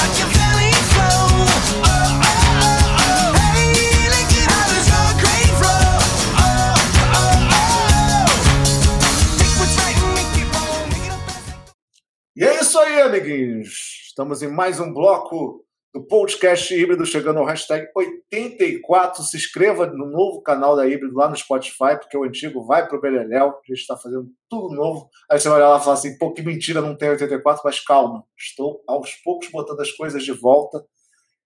[12.33, 13.96] E é isso aí, amiguinhos.
[14.17, 19.21] Estamos em mais um bloco do podcast híbrido, chegando ao hashtag 84.
[19.21, 22.99] Se inscreva no novo canal da híbrido lá no Spotify, porque o antigo vai pro
[22.99, 23.49] Beleléu.
[23.49, 25.08] A gente está fazendo tudo novo.
[25.30, 27.80] Aí você vai olhar lá e falar assim: pô, que mentira, não tem 84, mas
[27.80, 28.23] calma.
[28.36, 30.84] Estou aos poucos botando as coisas de volta.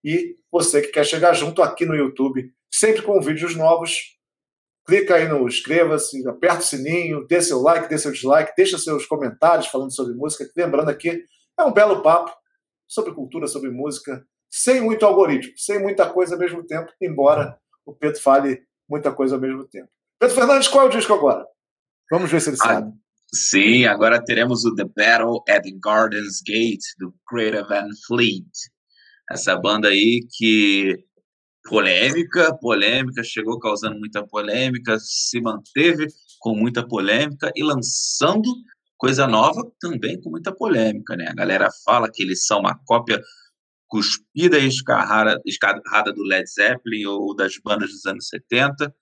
[0.02, 4.18] E você que quer chegar junto aqui no YouTube, sempre com vídeos novos,
[4.88, 9.06] clica aí no inscreva-se, aperta o sininho, dê seu like, dê seu dislike, deixa seus
[9.06, 10.50] comentários falando sobre música.
[10.56, 11.22] Lembrando aqui,
[11.60, 12.40] é um belo papo
[12.92, 17.96] sobre cultura, sobre música, sem muito algoritmo, sem muita coisa ao mesmo tempo, embora o
[17.96, 19.88] Pedro fale muita coisa ao mesmo tempo.
[20.20, 21.46] Pedro Fernandes, qual é o disco agora?
[22.12, 22.94] Vamos ver se ele ah, sabe.
[23.34, 28.46] Sim, agora teremos o The Battle at the Gardens Gate, do Greta Van Fleet.
[29.32, 31.02] Essa banda aí que
[31.64, 36.08] polêmica, polêmica, chegou causando muita polêmica, se manteve
[36.42, 38.52] com muita polêmica e lançando
[39.02, 41.26] coisa nova também com muita polêmica, né?
[41.28, 43.20] A galera fala que eles são uma cópia
[43.88, 48.94] cuspida e escarrada, escarrada do Led Zeppelin ou das bandas dos anos 70.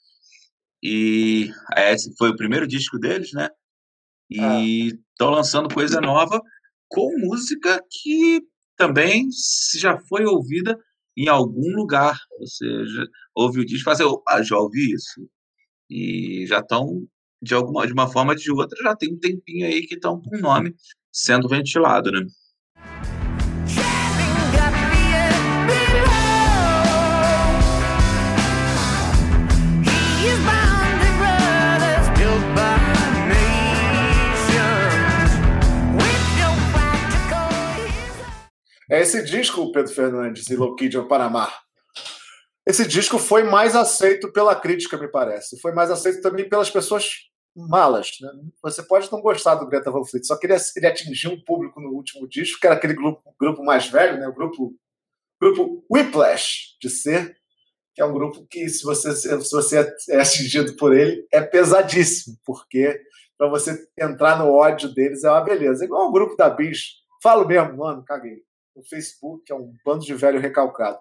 [0.82, 3.50] E esse foi o primeiro disco deles, né?
[4.32, 5.36] E estão ah.
[5.36, 6.42] lançando coisa nova
[6.88, 8.42] com música que
[8.78, 9.28] também
[9.78, 10.80] já foi ouvida
[11.18, 12.18] em algum lugar.
[12.40, 15.30] Ou seja, ouve o disco e fala assim, ah, já ouvi isso.
[15.90, 16.88] E já estão,
[17.42, 20.22] de alguma de uma forma ou de outra, já tem um tempinho aí que estão
[20.22, 20.76] com o nome
[21.12, 22.26] sendo ventilado, né?
[38.92, 41.54] É esse disco, Pedro Fernandes e Loquidio Panamá.
[42.66, 45.60] Esse disco foi mais aceito pela crítica, me parece.
[45.60, 48.12] Foi mais aceito também pelas pessoas malas.
[48.22, 48.30] Né?
[48.62, 51.80] Você pode não gostar do Greta Van Fleet, só que ele, ele atingiu um público
[51.82, 54.28] no último disco, que era aquele grupo, grupo mais velho, né?
[54.28, 54.76] o grupo,
[55.42, 57.38] grupo Whiplash de ser,
[57.94, 62.38] que é um grupo que, se você, se você é atingido por ele, é pesadíssimo,
[62.46, 63.02] porque
[63.38, 65.86] para você entrar no ódio deles é uma beleza.
[65.86, 67.00] Igual o grupo da Bis.
[67.24, 68.44] Falo mesmo, mano, caguei
[68.76, 71.00] no Facebook, é um bando de velho recalcado.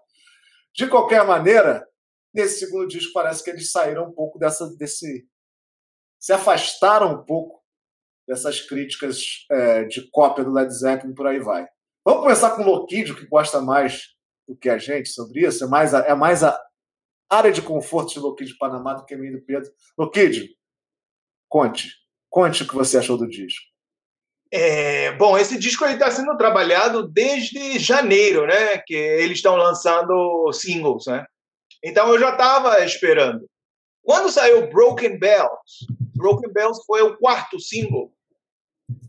[0.72, 1.84] De qualquer maneira,
[2.32, 5.26] nesse segundo disco parece que eles saíram um pouco dessa, desse.
[6.18, 7.62] Se afastaram um pouco
[8.26, 11.66] dessas críticas é, de cópia do Led Zeppelin por aí vai.
[12.04, 14.02] Vamos começar com o Loquidio, que gosta mais
[14.46, 15.64] do que a gente sobre isso.
[15.64, 16.58] É mais a, é mais a
[17.30, 19.70] área de conforto de Loquidio Panamá do que a minha do Pedro.
[19.96, 20.46] Loquidio,
[21.48, 21.90] conte.
[22.30, 23.64] Conte o que você achou do disco.
[24.50, 28.78] É, bom, esse disco está sendo trabalhado desde janeiro, né?
[28.78, 31.26] Que eles estão lançando singles, né?
[31.84, 33.46] Então eu já estava esperando.
[34.02, 35.86] Quando saiu Broken Bells,
[36.18, 38.12] Broken Bells foi o quarto single,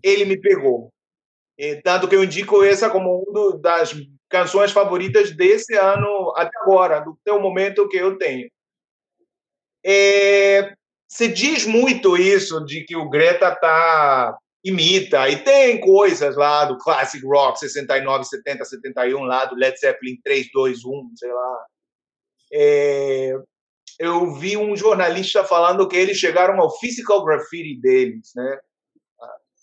[0.02, 0.94] ele me pegou.
[1.58, 3.94] E, tanto que eu indico essa como uma das
[4.30, 8.50] canções favoritas desse ano até agora, do teu momento que eu tenho.
[9.86, 10.74] É,
[11.08, 15.30] se diz muito isso de que o Greta tá imita.
[15.30, 20.50] E tem coisas lá do Classic Rock 69, 70, 71, lá do Led Zeppelin 3,
[20.54, 21.66] 2, 1, sei lá.
[22.54, 23.34] É,
[24.00, 28.60] eu vi um jornalista falando que eles chegaram ao physical graffiti deles, né?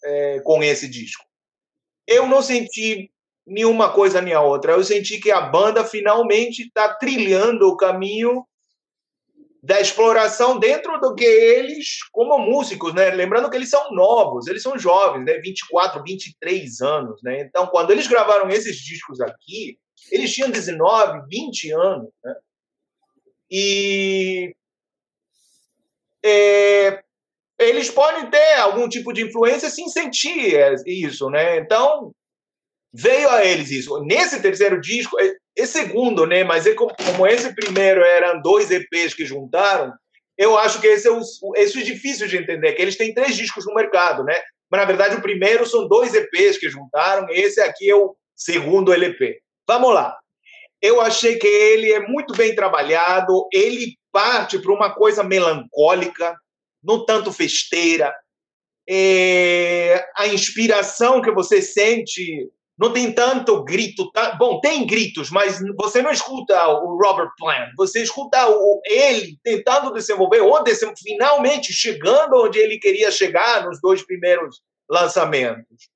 [0.04, 1.24] É, com esse disco.
[2.06, 3.10] Eu não senti
[3.46, 4.72] nenhuma coisa nem a outra.
[4.72, 8.46] Eu senti que a banda finalmente está trilhando o caminho
[9.62, 13.10] da exploração dentro do que eles, como músicos, né?
[13.10, 15.38] Lembrando que eles são novos, eles são jovens, né?
[15.40, 17.40] 24, 23 anos, né?
[17.40, 19.76] Então, quando eles gravaram esses discos aqui,
[20.12, 22.34] eles tinham 19, 20 anos, né?
[23.50, 24.54] E
[26.24, 27.02] é,
[27.58, 30.56] eles podem ter algum tipo de influência sem sentir
[30.86, 31.58] isso, né?
[31.58, 32.12] Então,
[32.92, 34.02] veio a eles isso.
[34.02, 35.16] Nesse terceiro disco,
[35.54, 36.44] esse segundo, né?
[36.44, 39.92] Mas é como, como, esse primeiro eram dois EPs que juntaram,
[40.36, 41.20] eu acho que esse é, o,
[41.56, 44.34] esse é difícil de entender, que eles têm três discos no mercado, né?
[44.70, 48.92] Mas na verdade o primeiro são dois EPs que juntaram, esse aqui é o segundo
[48.92, 49.40] LP.
[49.66, 50.16] Vamos lá.
[50.80, 56.36] Eu achei que ele é muito bem trabalhado, ele parte para uma coisa melancólica,
[56.82, 58.14] não tanto festeira.
[58.88, 64.10] É, a inspiração que você sente não tem tanto grito.
[64.12, 64.34] Tá?
[64.34, 67.70] Bom, tem gritos, mas você não escuta o Robert Plant.
[67.76, 70.62] Você escuta o, ele tentando desenvolver, ou
[71.02, 75.88] finalmente chegando onde ele queria chegar nos dois primeiros lançamentos.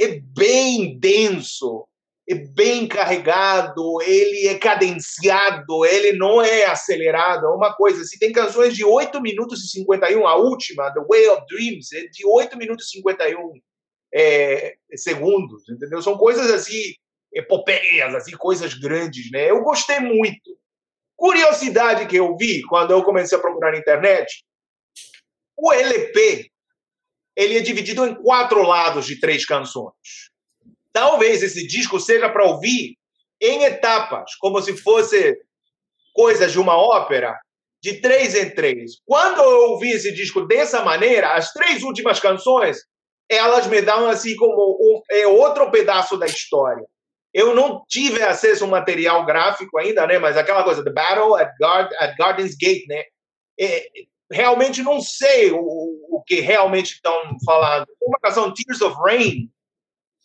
[0.00, 1.86] É bem denso,
[2.28, 7.46] é bem carregado, ele é cadenciado, ele não é acelerado.
[7.46, 8.04] É uma coisa.
[8.04, 12.06] Se tem canções de 8 minutos e 51, a última, The Way of Dreams, é
[12.08, 13.52] de 8 minutos e 51
[14.12, 16.02] é, segundos, entendeu?
[16.02, 16.94] São coisas assim,
[17.32, 19.50] epopeias, assim, coisas grandes, né?
[19.50, 20.58] Eu gostei muito.
[21.16, 24.44] Curiosidade que eu vi quando eu comecei a procurar na internet,
[25.56, 26.50] o LP
[27.34, 29.94] ele é dividido em quatro lados de três canções.
[30.98, 32.96] Talvez esse disco seja para ouvir
[33.40, 35.40] em etapas, como se fosse
[36.12, 37.38] coisas de uma ópera,
[37.80, 38.94] de três em três.
[39.06, 42.78] Quando eu ouvi esse disco dessa maneira, as três últimas canções,
[43.30, 46.84] elas me dão assim como um, é outro pedaço da história.
[47.32, 50.18] Eu não tive acesso ao material gráfico ainda, né?
[50.18, 53.04] Mas aquela coisa, The Battle at, Guard, at Garden's Gate, né?
[53.60, 53.86] É,
[54.32, 57.86] realmente não sei o, o que realmente estão falando.
[58.02, 59.48] Uma canção, Tears of Rain,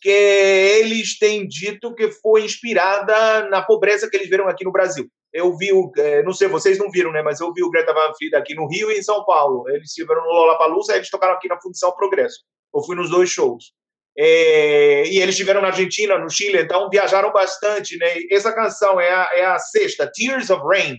[0.04, 5.08] que eles têm dito que foi inspirada na pobreza que eles viram aqui no Brasil.
[5.32, 7.22] Eu vi o, é, não sei, vocês não viram, né?
[7.22, 9.66] Mas eu vi o Greta Van Fleet aqui no Rio e em São Paulo.
[9.70, 12.40] Eles estiveram no Lollapalooza, eles tocaram aqui na Fundição Progresso.
[12.74, 13.72] Eu fui nos dois shows.
[14.16, 18.14] É, e eles estiveram na Argentina, no Chile, então viajaram bastante, né?
[18.30, 20.98] Essa canção é a, é a sexta, Tears of Rain.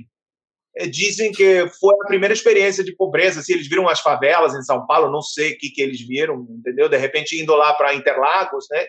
[0.78, 4.54] É, dizem que foi a primeira experiência de pobreza, se assim, eles viram as favelas
[4.54, 6.90] em São Paulo, não sei o que, que eles viram, entendeu?
[6.90, 8.86] De repente indo lá para Interlagos, né?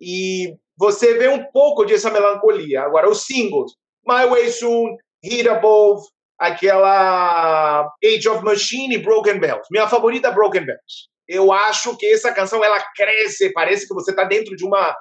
[0.00, 2.82] E você vê um pouco dessa melancolia.
[2.82, 3.72] Agora, os singles,
[4.06, 6.06] My Way Soon, Hit Above,
[6.38, 9.66] aquela Age of Machine e Broken Bells.
[9.70, 14.10] Minha favorita é Broken Bells eu acho que essa canção ela cresce, parece que você
[14.10, 14.96] está dentro de uma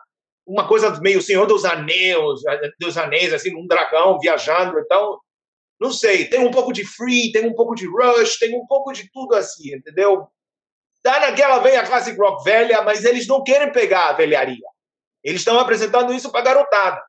[0.46, 2.42] uma coisa meio Senhor dos Anéis,
[2.80, 4.80] dos Anéis, assim, um dragão viajando.
[4.80, 5.20] Então,
[5.80, 8.92] não sei, tem um pouco de Free, tem um pouco de Rush, tem um pouco
[8.92, 10.28] de tudo assim, entendeu?
[11.02, 14.68] Tá naquela veia classic rock velha, mas eles não querem pegar a velharia.
[15.24, 17.02] Eles estão apresentando isso para garotada.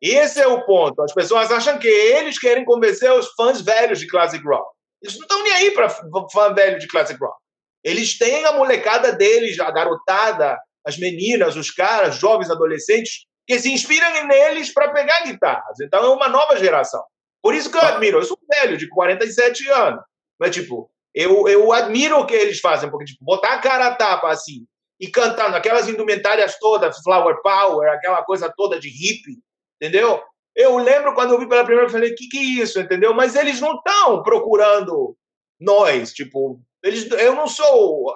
[0.00, 1.00] Esse é o ponto.
[1.02, 4.68] As pessoas acham que eles querem convencer os fãs velhos de classic rock.
[5.02, 7.36] Eles não estão nem aí para fã velho de classic rock.
[7.82, 13.72] Eles têm a molecada deles, a garotada, as meninas, os caras, jovens, adolescentes, que se
[13.72, 15.80] inspiram neles para pegar guitarras.
[15.80, 17.02] Então é uma nova geração.
[17.44, 18.16] Por isso que eu admiro.
[18.16, 20.02] Eu sou velho, de 47 anos.
[20.40, 23.94] Mas, tipo, eu, eu admiro o que eles fazem, porque, tipo, botar a cara a
[23.94, 24.66] tapa assim
[24.98, 29.36] e cantando aquelas indumentárias todas, flower power, aquela coisa toda de hippie,
[29.78, 30.22] entendeu?
[30.56, 33.12] Eu lembro quando eu vi pela primeira vez, eu falei, que que é isso, entendeu?
[33.12, 35.14] Mas eles não estão procurando
[35.60, 38.14] nós, tipo, eles, eu não sou.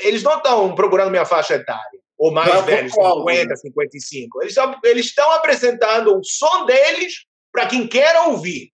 [0.00, 4.42] Eles não estão procurando minha faixa etária, ou mais não, velhos, 50, 55.
[4.42, 7.24] Eles estão, eles estão apresentando o som deles
[7.56, 8.70] para quem quer ouvir.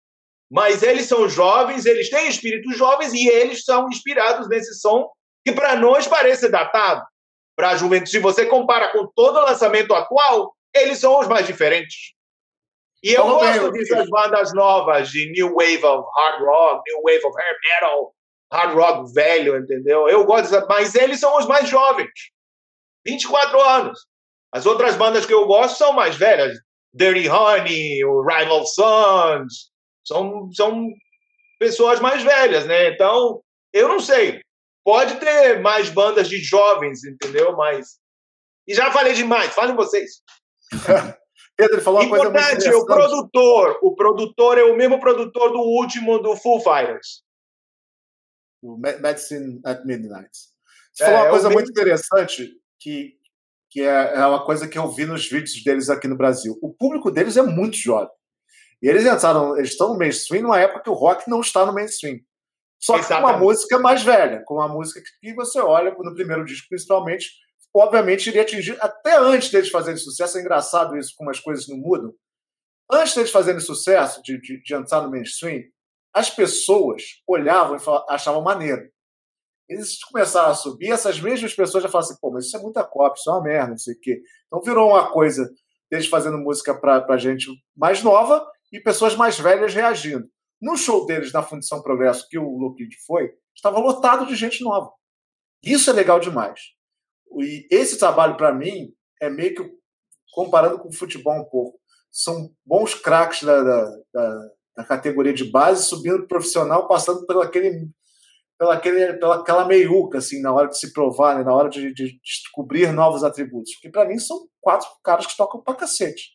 [0.50, 5.06] Mas eles são jovens, eles têm espíritos jovens e eles são inspirados nesse som
[5.44, 7.04] que para nós parece datado.
[7.54, 11.46] Para a juventude, se você compara com todo o lançamento atual, eles são os mais
[11.46, 12.14] diferentes.
[13.02, 17.38] E eu gosto dessas bandas novas de New Wave of Hard Rock, New Wave of
[17.38, 18.14] Hair Metal,
[18.50, 20.08] hard rock velho, entendeu?
[20.08, 22.10] Eu gosto, dessa, mas eles são os mais jovens,
[23.06, 24.06] 24 anos.
[24.52, 26.58] As outras bandas que eu gosto são mais velhas,
[26.92, 29.70] Dirty Honey, o Rival Sons,
[30.04, 30.88] são, são
[31.58, 32.88] pessoas mais velhas, né?
[32.88, 34.40] Então, eu não sei.
[34.84, 37.56] Pode ter mais bandas de jovens, entendeu?
[37.56, 37.98] Mas.
[38.66, 40.22] E já falei demais, falem vocês.
[41.56, 43.78] Pedro falou uma Importante, coisa muito o produtor.
[43.82, 47.22] O produtor é o mesmo produtor do último do Foo Fighters
[48.62, 50.30] o Medicine at Midnight.
[50.92, 53.18] Você é, falou uma é coisa muito interessante que,
[53.70, 56.58] que é, é, uma coisa que eu vi nos vídeos deles aqui no Brasil.
[56.60, 58.10] O público deles é muito jovem.
[58.82, 61.72] E eles entraram, eles estão no mainstream numa época que o rock não está no
[61.72, 62.18] mainstream.
[62.80, 63.22] Só que Exatamente.
[63.22, 67.30] com uma música mais velha, com uma música que você olha no primeiro disco, principalmente,
[67.74, 70.38] obviamente iria atingir até antes deles fazerem sucesso.
[70.38, 72.12] É engraçado isso, como as coisas não mudam.
[72.90, 75.62] Antes deles fazerem sucesso, de, de, de entrar no mainstream,
[76.12, 78.90] as pessoas olhavam e falavam, achavam maneiro.
[79.70, 82.82] Eles começaram a subir, essas mesmas pessoas já falavam assim, pô, mas isso é muita
[82.82, 84.20] cópia, isso é uma merda, não sei o quê.
[84.48, 85.48] Então virou uma coisa
[85.88, 90.28] deles fazendo música para gente mais nova e pessoas mais velhas reagindo.
[90.60, 94.90] No show deles na Fundição Progresso, que o Lockheed foi, estava lotado de gente nova.
[95.62, 96.60] Isso é legal demais.
[97.38, 98.92] E esse trabalho, para mim,
[99.22, 99.70] é meio que
[100.32, 101.78] comparando com o futebol um pouco.
[102.10, 107.88] São bons craques da, da, da na categoria de base, subindo profissional, passando pelo aquele,
[108.60, 111.94] pela, aquele, pela aquela meiuca, assim, na hora de se provar, né, na hora de,
[111.94, 113.72] de descobrir novos atributos.
[113.72, 116.32] Porque para mim são quatro caras que tocam pra cacete.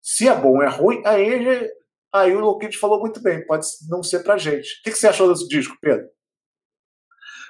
[0.00, 1.70] Se é bom ou é ruim, aí,
[2.14, 4.78] aí o Lockheed falou muito bem, pode não ser pra gente.
[4.78, 6.08] O que, que você achou desse disco, Pedro?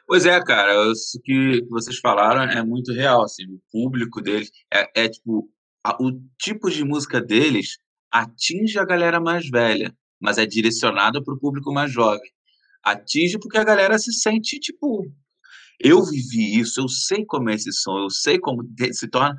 [0.08, 5.04] Pois é, cara, isso que vocês falaram é muito real, assim, o público deles é,
[5.04, 5.48] é tipo,
[5.86, 7.78] a, o tipo de música deles
[8.10, 12.30] atinge a galera mais velha mas é direcionado para o público mais jovem.
[12.84, 15.06] Atinge porque a galera se sente, tipo.
[15.82, 18.62] eu vivi isso, eu sei como é esse som, eu sei como
[18.92, 19.36] se torna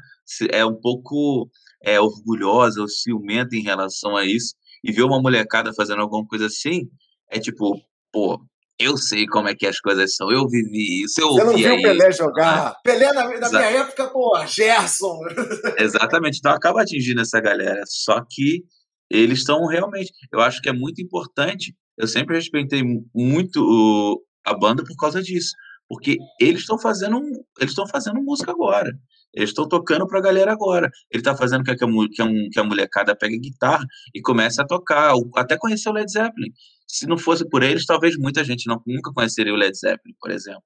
[0.51, 1.49] é um pouco
[1.83, 6.45] é, orgulhosa ou ciumenta em relação a isso, e ver uma molecada fazendo alguma coisa
[6.45, 6.89] assim,
[7.29, 7.79] é tipo,
[8.11, 8.41] pô,
[8.79, 11.75] eu sei como é que as coisas são, eu vivi isso, eu Você não viu
[11.75, 12.67] o Pelé jogar?
[12.67, 15.19] Ah, Pelé na, na minha época, pô, Gerson.
[15.77, 18.63] Exatamente, então acaba atingindo essa galera, só que
[19.09, 22.81] eles estão realmente, eu acho que é muito importante, eu sempre respeitei
[23.13, 25.51] muito a banda por causa disso,
[25.87, 27.21] porque eles estão fazendo,
[27.59, 28.91] eles estão fazendo música agora.
[29.31, 30.89] Eles estão tocando para a galera agora.
[31.11, 33.85] Ele está fazendo que a, que, a, que a molecada pegue guitarra
[34.15, 36.49] e comece a tocar, até conhecer o Led Zeppelin.
[36.87, 40.31] Se não fosse por eles, talvez muita gente não, nunca conheceria o Led Zeppelin, por
[40.31, 40.63] exemplo.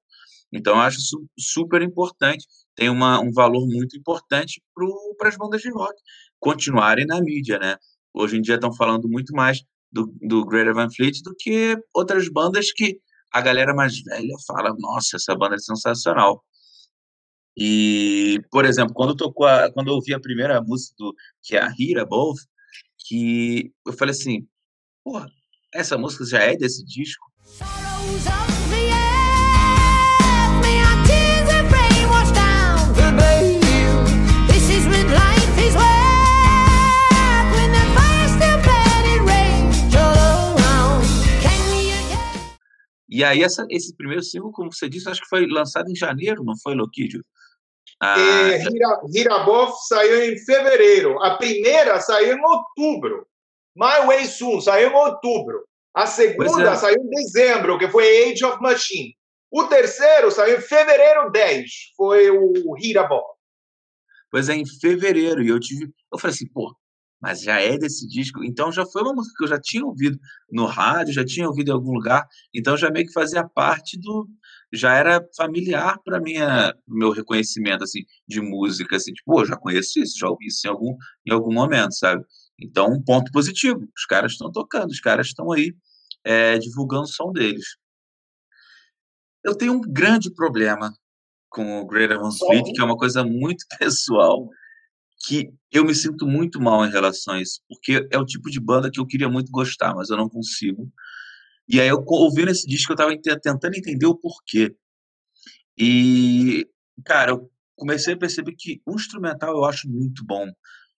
[0.50, 2.46] Então, eu acho isso super importante.
[2.74, 4.62] Tem uma, um valor muito importante
[5.18, 5.94] para as bandas de rock
[6.40, 7.76] continuarem na mídia, né?
[8.14, 12.28] Hoje em dia estão falando muito mais do, do Greater Van Fleet do que outras
[12.28, 13.00] bandas que
[13.32, 16.42] a galera mais velha fala, nossa, essa banda é sensacional.
[17.56, 21.62] E, por exemplo, quando tocou a, quando eu ouvi a primeira música do que é
[21.62, 22.40] a Hira Above,
[23.06, 24.46] que eu falei assim,
[25.02, 25.28] porra,
[25.72, 27.26] essa música já é desse disco?
[43.16, 46.44] E aí, essa, esse primeiro single, como você disse, acho que foi lançado em janeiro,
[46.44, 47.24] não foi, Loquidio?
[47.98, 48.62] Ah, é,
[49.10, 51.18] Hiraboff saiu em fevereiro.
[51.22, 53.26] A primeira saiu em outubro.
[53.74, 55.64] My Way Soon saiu em outubro.
[55.94, 56.76] A segunda é.
[56.76, 59.16] saiu em dezembro, que foi Age of Machine.
[59.50, 63.24] O terceiro saiu em fevereiro 10, foi o Hiraboff.
[64.30, 65.42] Pois é, em fevereiro.
[65.42, 65.90] E eu tive.
[66.12, 66.76] Eu falei assim, pô,
[67.26, 68.44] mas já é desse disco.
[68.44, 70.16] Então já foi uma música que eu já tinha ouvido
[70.48, 72.24] no rádio, já tinha ouvido em algum lugar,
[72.54, 74.28] então já meio que fazia parte do
[74.72, 79.98] já era familiar para minha meu reconhecimento assim de música assim, tipo, pô, já conheço
[79.98, 80.96] isso, já ouvi isso em algum
[81.26, 82.24] em algum momento, sabe?
[82.62, 83.80] Então, um ponto positivo.
[83.96, 85.74] Os caras estão tocando, os caras estão aí
[86.24, 87.76] é, divulgando o som deles.
[89.44, 90.92] Eu tenho um grande problema
[91.48, 94.48] com o Greater Van Fleet, que é uma coisa muito pessoal
[95.26, 98.60] que eu me sinto muito mal em relação a isso, porque é o tipo de
[98.60, 100.90] banda que eu queria muito gostar, mas eu não consigo.
[101.68, 103.12] E aí, eu ouvindo esse disco, eu estava
[103.42, 104.74] tentando entender o porquê.
[105.76, 106.66] E,
[107.04, 110.46] cara, eu comecei a perceber que o instrumental eu acho muito bom.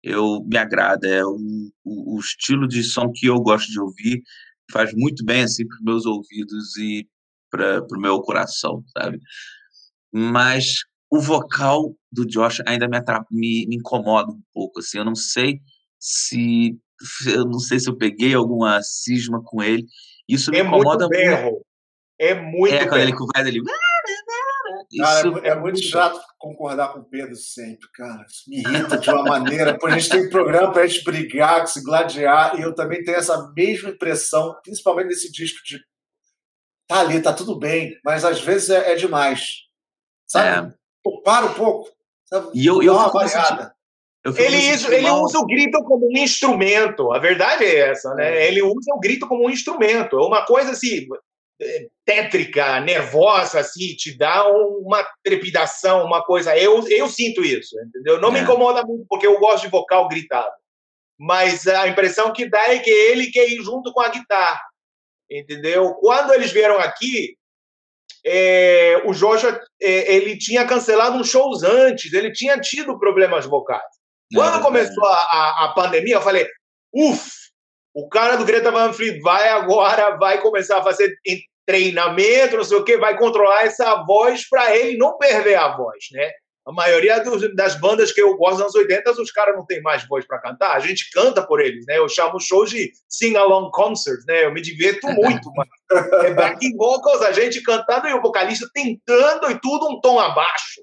[0.03, 1.37] Eu me agrada, é o,
[1.85, 4.23] o, o estilo de som que eu gosto de ouvir,
[4.71, 7.09] faz muito bem assim para os meus ouvidos e
[7.51, 9.21] para o meu coração, sabe?
[10.13, 12.99] Mas o vocal do Josh ainda me,
[13.31, 15.61] me, me, incomoda um pouco, assim, eu não sei
[15.99, 16.79] se
[17.27, 19.87] eu não sei se eu peguei alguma cisma com ele,
[20.29, 21.11] isso me é incomoda muito.
[21.11, 21.51] Berro.
[21.51, 21.65] muito.
[22.19, 23.61] É muito É, quando ele faz ali...
[24.99, 28.25] Cara, é, é, muito chato concordar com o Pedro sempre, cara.
[28.29, 29.77] Isso me irrita de uma maneira.
[29.79, 33.03] Pô, a gente tem um programa para a gente brigar, se gladiar, e eu também
[33.03, 35.79] tenho essa mesma impressão, principalmente nesse disco de
[36.87, 39.67] tá ali, tá tudo bem, mas às vezes é, é demais.
[40.27, 40.69] Sabe?
[40.69, 40.75] É.
[41.07, 41.89] Pô, para um pouco.
[42.25, 42.51] Sabe?
[42.53, 43.73] E eu, eu uma variada.
[44.37, 47.13] Ele, isso, ele usa o grito como um instrumento.
[47.13, 48.39] A verdade é essa, né?
[48.39, 48.49] É.
[48.49, 50.19] Ele usa o grito como um instrumento.
[50.19, 51.07] É uma coisa assim,
[51.63, 56.59] é, tétrica, nervosa, assim, te dá uma trepidação, uma coisa.
[56.59, 58.21] Eu, eu sinto isso, entendeu?
[58.21, 58.33] Não é.
[58.33, 60.51] me incomoda muito, porque eu gosto de vocal gritado.
[61.17, 64.61] Mas a impressão que dá é que ele quer ir junto com a guitarra,
[65.31, 65.95] entendeu?
[65.95, 67.37] Quando eles vieram aqui,
[68.27, 73.83] é, o Joshua é, ele tinha cancelado uns shows antes, ele tinha tido problemas vocais.
[74.35, 76.49] Quando começou a, a, a, pandemia, eu falei,
[76.93, 77.31] uff,
[77.95, 81.17] o cara do Greta Van Fleet vai agora, vai começar a fazer
[81.65, 86.07] treinamento, não sei o quê, vai controlar essa voz para ele não perder a voz,
[86.13, 86.33] né?
[86.67, 89.81] A maioria dos, das bandas que eu gosto dos anos 80, os caras não têm
[89.83, 90.75] mais voz para cantar.
[90.75, 91.97] A gente canta por eles, né?
[91.97, 94.45] Eu chamo shows de sing-along concerts, né?
[94.45, 95.71] Eu me diverto muito, mano.
[96.25, 100.83] É backing vocals, a gente cantando e o vocalista tentando e tudo um tom abaixo.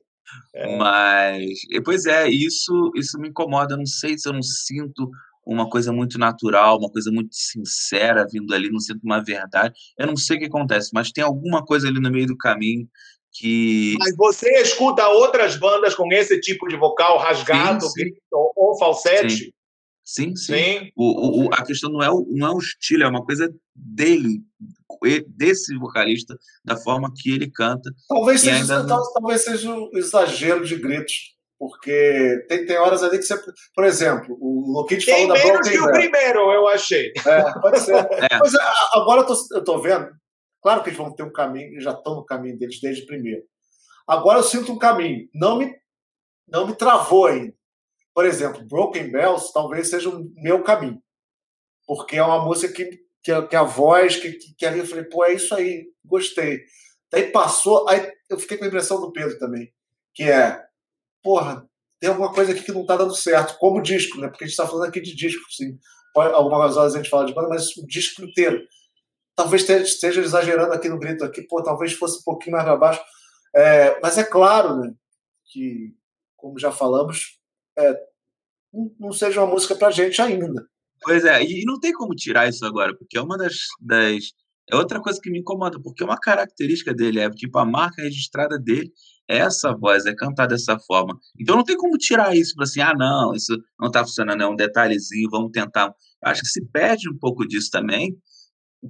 [0.55, 0.77] É.
[0.77, 3.73] Mas, pois é, isso, isso me incomoda.
[3.73, 5.09] Eu não sei se eu não sinto
[5.45, 9.75] uma coisa muito natural, uma coisa muito sincera vindo ali, não sinto uma verdade.
[9.97, 12.87] Eu não sei o que acontece, mas tem alguma coisa ali no meio do caminho
[13.33, 13.95] que.
[13.99, 18.01] Mas você escuta outras bandas com esse tipo de vocal rasgado, sim, sim.
[18.03, 19.53] grito ou falsete?
[20.05, 20.35] Sim, sim.
[20.35, 20.55] sim.
[20.55, 20.91] sim.
[20.95, 24.41] O, o, a questão não é, o, não é o estilo, é uma coisa dele,
[25.27, 27.89] desse vocalista, da forma que ele canta.
[28.07, 29.13] Talvez, seja, não...
[29.13, 31.33] talvez seja um exagero de gritos.
[31.57, 33.39] Porque tem, tem horas ali que você.
[33.73, 37.13] Por exemplo, o Lockheed falou da Broken que o primeiro, eu achei.
[37.25, 37.93] É, pode ser.
[38.29, 38.37] É.
[38.37, 38.53] Mas
[38.93, 40.09] agora eu tô, eu tô vendo
[40.63, 43.43] Claro que eles vão ter um caminho, já estão no caminho deles desde o primeiro.
[44.07, 45.27] Agora eu sinto um caminho.
[45.33, 45.75] Não me,
[46.47, 47.53] não me travou ainda.
[48.13, 51.01] Por exemplo, Broken Bells talvez seja o meu caminho.
[51.85, 54.85] Porque é uma música que, que, a, que a voz, que, que, que ali eu
[54.85, 56.61] falei, pô, é isso aí, gostei.
[57.11, 59.71] Daí passou, aí eu fiquei com a impressão do Pedro também,
[60.15, 60.59] que é,
[61.21, 61.67] porra,
[61.99, 64.29] tem alguma coisa aqui que não tá dando certo, como disco, né?
[64.29, 65.77] Porque a gente tá falando aqui de disco, sim.
[66.15, 68.61] Algumas horas a gente fala de banda, mas o disco inteiro.
[69.35, 73.01] Talvez esteja exagerando aqui no grito aqui, pô, talvez fosse um pouquinho mais para baixo.
[73.55, 74.93] É, mas é claro, né,
[75.45, 75.93] que,
[76.35, 77.39] como já falamos,
[77.77, 77.99] é,
[78.99, 80.67] não seja uma música pra gente ainda.
[81.01, 84.33] Pois é, e não tem como tirar isso agora, porque é uma das, das
[84.69, 88.01] é outra coisa que me incomoda, porque é uma característica dele, é tipo, a marca
[88.01, 88.91] registrada dele
[89.27, 91.17] é essa voz, é cantar dessa forma.
[91.39, 94.55] Então não tem como tirar isso, assim, ah, não, isso não está funcionando, é um
[94.55, 95.93] detalhezinho, vamos tentar.
[96.23, 98.15] Acho que se perde um pouco disso também,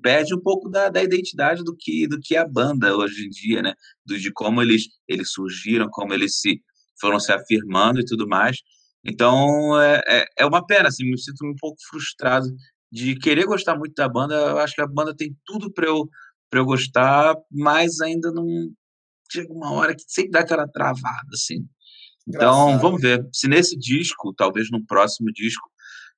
[0.01, 3.29] perde um pouco da, da identidade do que do que é a banda hoje em
[3.29, 3.73] dia, né?
[4.05, 6.61] Do, de como eles, eles surgiram, como eles se
[6.99, 8.57] foram se afirmando e tudo mais.
[9.05, 12.47] Então é, é, é uma pena, assim, me sinto um pouco frustrado
[12.91, 14.35] de querer gostar muito da banda.
[14.35, 16.07] Eu acho que a banda tem tudo para eu
[16.49, 18.45] para eu gostar, mas ainda não
[19.31, 21.65] chega uma hora que sempre dá aquela travada, assim.
[22.27, 22.81] Então, Engraçado.
[22.81, 23.27] vamos ver.
[23.33, 25.67] Se nesse disco, talvez no próximo disco,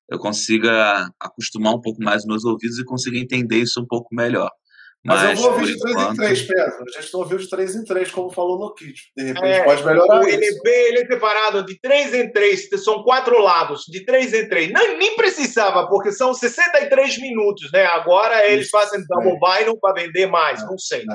[0.10, 4.50] eu consiga acostumar um pouco mais meus ouvidos e consiga entender isso um pouco melhor.
[5.06, 6.14] Mas, Mas eu vou ouvir de 3 enquanto...
[6.14, 6.84] em 3, Pedro.
[6.88, 9.00] A gente não ouviu de 3 em 3, como falou no kit.
[9.16, 13.04] De repente é, pode melhorar o LB, ele é separado de 3 em 3, são
[13.04, 14.74] quatro lados, de 3 em 3.
[14.74, 17.86] Não, nem precisava, porque são 63 minutos, né?
[17.86, 19.60] Agora eles isso, fazem double é.
[19.60, 21.06] vinyl para vender mais, é, não sei.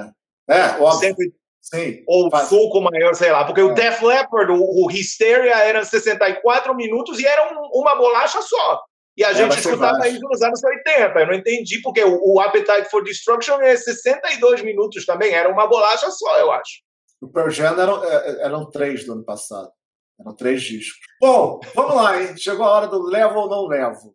[0.49, 1.01] É, é óbvio.
[1.01, 1.33] Sempre
[1.73, 2.49] Sim, ou faz...
[2.49, 3.45] suco maior, sei lá.
[3.45, 3.65] Porque é.
[3.65, 8.83] o Def Leppard, o, o Hysteria, eram 64 minutos e era um, uma bolacha só.
[9.17, 11.19] E a é, gente escutava isso nos anos 80.
[11.19, 15.33] Eu não entendi, porque o, o, Appetite for Destruction é 62 minutos também.
[15.33, 16.83] Era uma bolacha só, eu acho.
[17.21, 19.71] O Pearl Jam eram, é, é, eram três do ano passado.
[20.19, 20.99] Eram três discos.
[21.21, 22.37] Bom, vamos lá, hein?
[22.37, 24.15] Chegou a hora do levo ou não levo.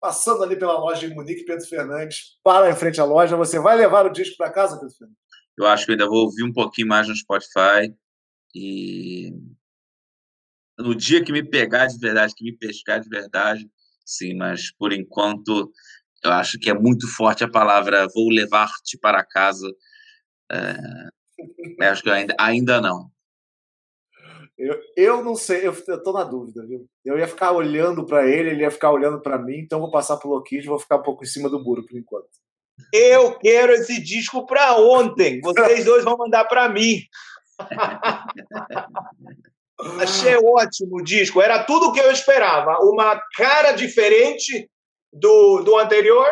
[0.00, 3.36] Passando ali pela loja em Munique, Pedro Fernandes, para em frente à loja.
[3.36, 5.27] Você vai levar o disco para casa, Pedro Fernandes?
[5.58, 7.92] Eu acho que eu ainda vou ouvir um pouquinho mais no Spotify.
[8.54, 9.30] E
[10.78, 13.68] no dia que me pegar de verdade, que me pescar de verdade,
[14.04, 15.70] sim, mas por enquanto
[16.24, 19.68] eu acho que é muito forte a palavra vou levar-te para casa.
[20.50, 23.10] É, acho que ainda, ainda não.
[24.56, 26.88] Eu, eu não sei, eu, eu tô na dúvida, viu?
[27.04, 30.16] Eu ia ficar olhando para ele, ele ia ficar olhando para mim, então vou passar
[30.16, 32.28] pro Loquid e vou ficar um pouco em cima do muro por enquanto.
[32.92, 35.40] Eu quero esse disco para ontem.
[35.40, 37.00] Vocês dois vão mandar para mim.
[40.00, 41.40] Achei ótimo o disco.
[41.40, 42.78] Era tudo o que eu esperava.
[42.80, 44.68] Uma cara diferente
[45.12, 46.28] do, do anterior,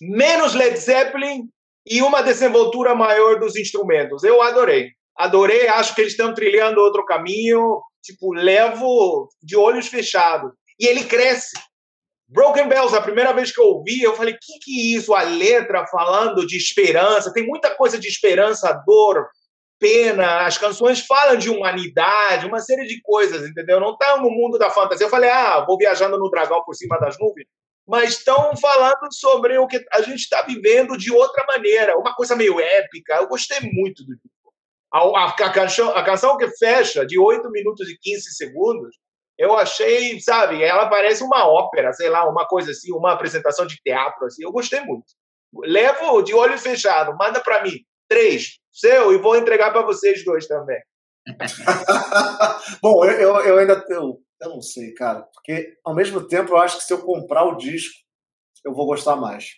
[0.00, 1.48] menos Led Zeppelin
[1.86, 4.22] e uma desenvoltura maior dos instrumentos.
[4.22, 4.92] Eu adorei.
[5.16, 5.66] Adorei.
[5.68, 7.80] Acho que eles estão trilhando outro caminho.
[8.02, 10.52] Tipo, levo de olhos fechados.
[10.78, 11.58] E ele cresce.
[12.28, 15.14] Broken Bells, a primeira vez que eu ouvi, eu falei, que que é isso?
[15.14, 19.26] A letra falando de esperança, tem muita coisa de esperança, dor,
[19.78, 23.80] pena, as canções falam de humanidade, uma série de coisas, entendeu?
[23.80, 25.06] Não estão no mundo da fantasia.
[25.06, 27.46] Eu falei, ah, vou viajando no dragão por cima das nuvens,
[27.86, 32.36] mas estão falando sobre o que a gente está vivendo de outra maneira, uma coisa
[32.36, 33.14] meio épica.
[33.14, 34.14] Eu gostei muito do
[34.92, 38.96] a, a, a, canção, a canção que fecha, de 8 minutos e 15 segundos,
[39.38, 43.76] eu achei, sabe, ela parece uma ópera, sei lá, uma coisa assim, uma apresentação de
[43.76, 44.42] teatro, assim.
[44.42, 45.04] Eu gostei muito.
[45.64, 47.78] Levo de olho fechado, manda para mim
[48.08, 50.80] três, seu, e vou entregar para vocês dois também.
[52.82, 56.58] Bom, eu, eu, eu ainda eu, eu não sei, cara, porque ao mesmo tempo eu
[56.58, 57.94] acho que se eu comprar o disco,
[58.64, 59.50] eu vou gostar mais.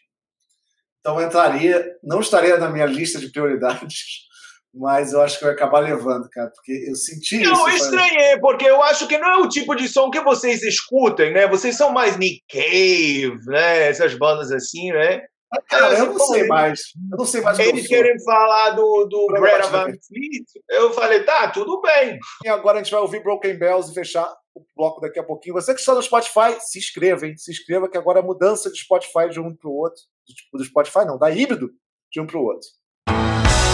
[0.98, 4.28] Então entraria, não estaria na minha lista de prioridades,
[4.72, 7.68] mas eu acho que vai acabar levando, cara, porque eu senti não, isso.
[7.68, 11.32] Eu estranhei, porque eu acho que não é o tipo de som que vocês escutem,
[11.32, 11.46] né?
[11.48, 13.88] Vocês são mais Nick Cave, né?
[13.88, 15.22] Essas bandas assim, né?
[15.68, 16.80] Cara, eu não sei mais.
[17.10, 17.58] Eu não sei mais.
[17.58, 20.46] Eles querem falar do, do Greta Van Fleet.
[20.68, 22.16] Eu falei, tá, tudo bem.
[22.44, 25.54] E agora a gente vai ouvir Broken Bells e fechar o bloco daqui a pouquinho.
[25.54, 27.36] Você que está no Spotify, se inscreva, hein?
[27.36, 30.00] Se inscreva, que agora é mudança de Spotify de um para o outro.
[30.24, 31.70] Tipo, do Spotify não, da híbrido
[32.12, 32.68] de um para o outro.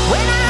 [0.08, 0.45] Chegamos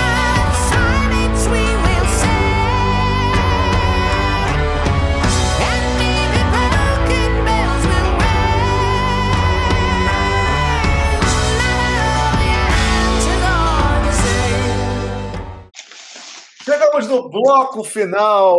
[17.42, 18.56] bloco final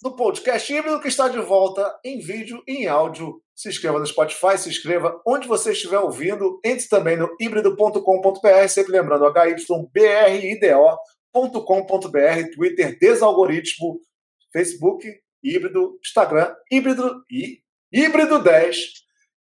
[0.00, 3.42] do podcast híbrido que está de volta em vídeo e em áudio.
[3.54, 6.60] Se inscreva no Spotify, se inscreva onde você estiver ouvindo.
[6.64, 9.88] Entre também no híbrido.com.br, sempre lembrando HYBRIDO
[11.34, 14.00] híbrido.com.br, Twitter, desalgoritmo,
[14.52, 15.06] Facebook,
[15.42, 17.60] híbrido, Instagram, híbrido e
[17.92, 18.76] híbrido 10.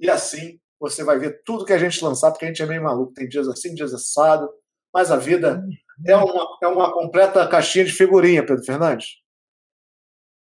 [0.00, 2.82] E assim você vai ver tudo que a gente lançar, porque a gente é meio
[2.82, 3.12] maluco.
[3.12, 4.48] Tem dias assim, dias assado,
[4.92, 5.62] mas a vida
[6.06, 9.06] é uma, é uma completa caixinha de figurinha, Pedro Fernandes.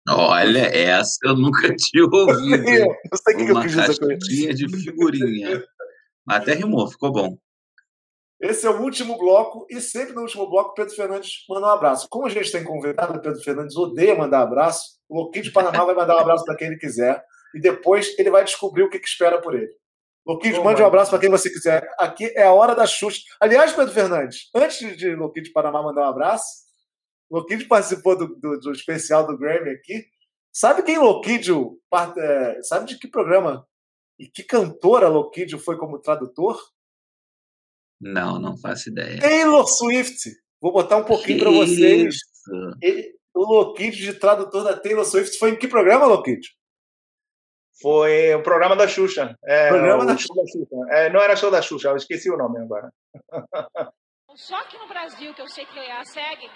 [0.09, 2.69] Olha, essa eu nunca tinha ouvido.
[2.69, 5.65] eu sei o que eu quis dizer com caixinha de figurinha.
[6.29, 7.39] Até rimou, ficou bom.
[8.39, 12.07] Esse é o último bloco, e sempre no último bloco, Pedro Fernandes manda um abraço.
[12.11, 15.95] Como a gente tem convidado, Pedro Fernandes odeia mandar abraço, o Loquinho de Panamá vai
[15.95, 17.25] mandar um abraço para quem ele quiser,
[17.55, 19.73] e depois ele vai descobrir o que, que espera por ele.
[20.27, 21.89] Loquinho, mande um abraço para quem você quiser.
[21.99, 23.21] Aqui é a hora da Xuxa.
[23.41, 26.67] Aliás, Pedro Fernandes, antes de Loquinho de Panamá mandar um abraço,
[27.31, 30.05] Loquinho participou do, do, do, especial do Grammy aqui.
[30.53, 31.79] Sabe quem Loquídio,
[32.19, 33.65] é, sabe de que programa
[34.19, 36.61] e que cantora Loquídio foi como tradutor?
[38.01, 39.21] Não, não faço ideia.
[39.21, 40.31] Taylor Swift.
[40.61, 42.17] Vou botar um pouquinho para vocês.
[42.83, 46.51] Ele, o Loquídio de tradutor da Taylor Swift foi em que programa, Loquídio?
[47.81, 49.37] Foi o programa da Xuxa.
[49.45, 50.35] É, programa da Xuxa.
[50.35, 50.95] da Xuxa.
[50.97, 52.91] É, não era show da Xuxa, eu esqueci o nome agora.
[54.35, 56.49] Só que no Brasil, que eu sei que a segue.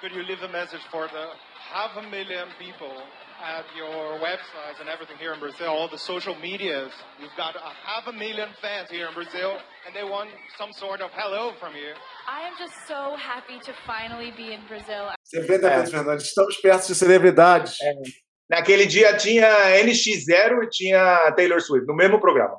[0.00, 1.26] Could you leave a message for the
[1.72, 2.92] half a million people
[3.40, 6.92] at your websites and everything here in Brazil, all the social medias?
[7.18, 10.28] You've got a half a million fans here in Brazil, and they want
[10.58, 11.94] some sort of hello from you.
[12.28, 15.08] I am just so happy to finally be in Brazil.
[15.24, 16.26] Você vê, né, Pedro Fernandes?
[16.26, 17.80] Estamos perto de celebridades.
[17.80, 18.25] É.
[18.48, 19.48] Naquele dia tinha
[19.82, 22.58] NX0 e tinha Taylor Swift, no mesmo programa.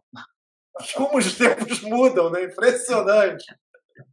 [0.96, 2.44] Como os tempos mudam, né?
[2.44, 3.46] Impressionante.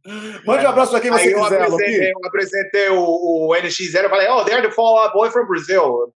[0.45, 4.05] Mande um abraço para quem você Aí eu quiser, apresentei, eu apresentei o, o NX0
[4.05, 6.13] e falei, oh, they're the Fallout Boy from Brazil.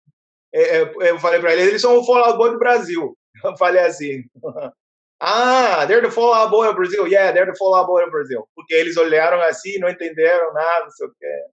[0.54, 3.18] Eu falei para ele, eles são o Fallout Boy do Brasil.
[3.44, 4.24] Eu falei assim.
[5.20, 7.08] Ah, they're the Fallout Boy of Brazil.
[7.08, 8.48] Yeah, they're the Fallout Boy of Brazil.
[8.56, 11.44] Porque eles olharam assim, não entenderam nada, não sei o quê.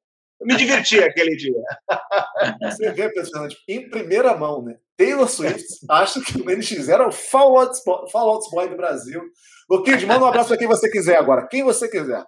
[0.41, 1.61] Eu me diverti aquele dia.
[2.71, 4.77] Você vê, pessoal, em primeira mão, né?
[4.97, 7.77] Taylor Swift acha que o NX0 é o Fallout,
[8.13, 9.23] Fallout Boy do Brasil.
[9.69, 11.47] Luquinho, manda um abraço para quem você quiser agora.
[11.49, 12.25] Quem você quiser.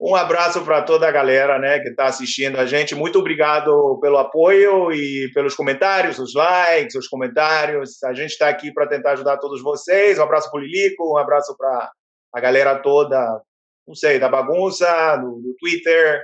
[0.00, 2.94] Um abraço para toda a galera né, que está assistindo a gente.
[2.94, 8.00] Muito obrigado pelo apoio e pelos comentários, os likes, os comentários.
[8.04, 10.18] A gente está aqui para tentar ajudar todos vocês.
[10.18, 11.90] Um abraço para o Lilico, um abraço para
[12.32, 13.42] a galera toda,
[13.86, 16.22] não sei, da bagunça, do, do Twitter.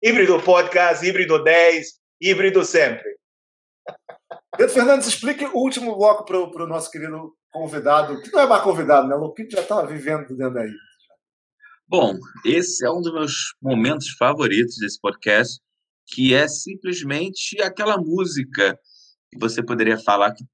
[0.00, 1.86] Híbrido Podcast, Híbrido 10,
[2.20, 3.18] Híbrido sempre.
[4.56, 8.62] Pedro Fernandes, explique o último bloco para o nosso querido convidado, que não é mais
[8.62, 9.16] convidado, né?
[9.16, 10.70] O Luquinho já está vivendo dentro daí.
[11.88, 15.60] Bom, esse é um dos meus momentos favoritos desse podcast,
[16.06, 18.78] que é simplesmente aquela música
[19.30, 20.44] que você poderia falar que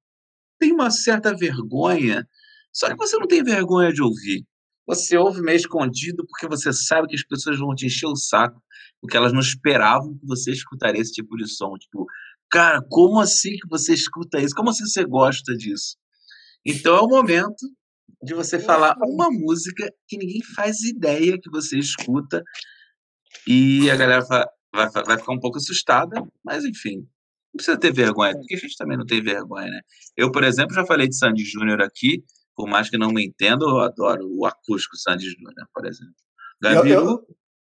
[0.58, 2.26] tem uma certa vergonha,
[2.72, 4.46] só que você não tem vergonha de ouvir.
[4.86, 8.62] Você ouve meio escondido porque você sabe que as pessoas vão te encher o saco,
[9.04, 11.76] porque elas não esperavam que você escutaria esse tipo de som.
[11.76, 12.06] Tipo,
[12.50, 14.54] cara, como assim que você escuta isso?
[14.54, 15.98] Como assim você gosta disso?
[16.64, 17.68] Então é o momento
[18.22, 22.42] de você falar uma música que ninguém faz ideia que você escuta
[23.46, 28.32] e a galera vai, vai ficar um pouco assustada, mas enfim, não precisa ter vergonha,
[28.32, 29.80] porque a gente também não tem vergonha, né?
[30.16, 32.24] Eu, por exemplo, já falei de Sandy Júnior aqui,
[32.56, 36.14] por mais que não me entenda, eu adoro o acústico Sandy Júnior, por exemplo.
[36.62, 37.20] Gabiru,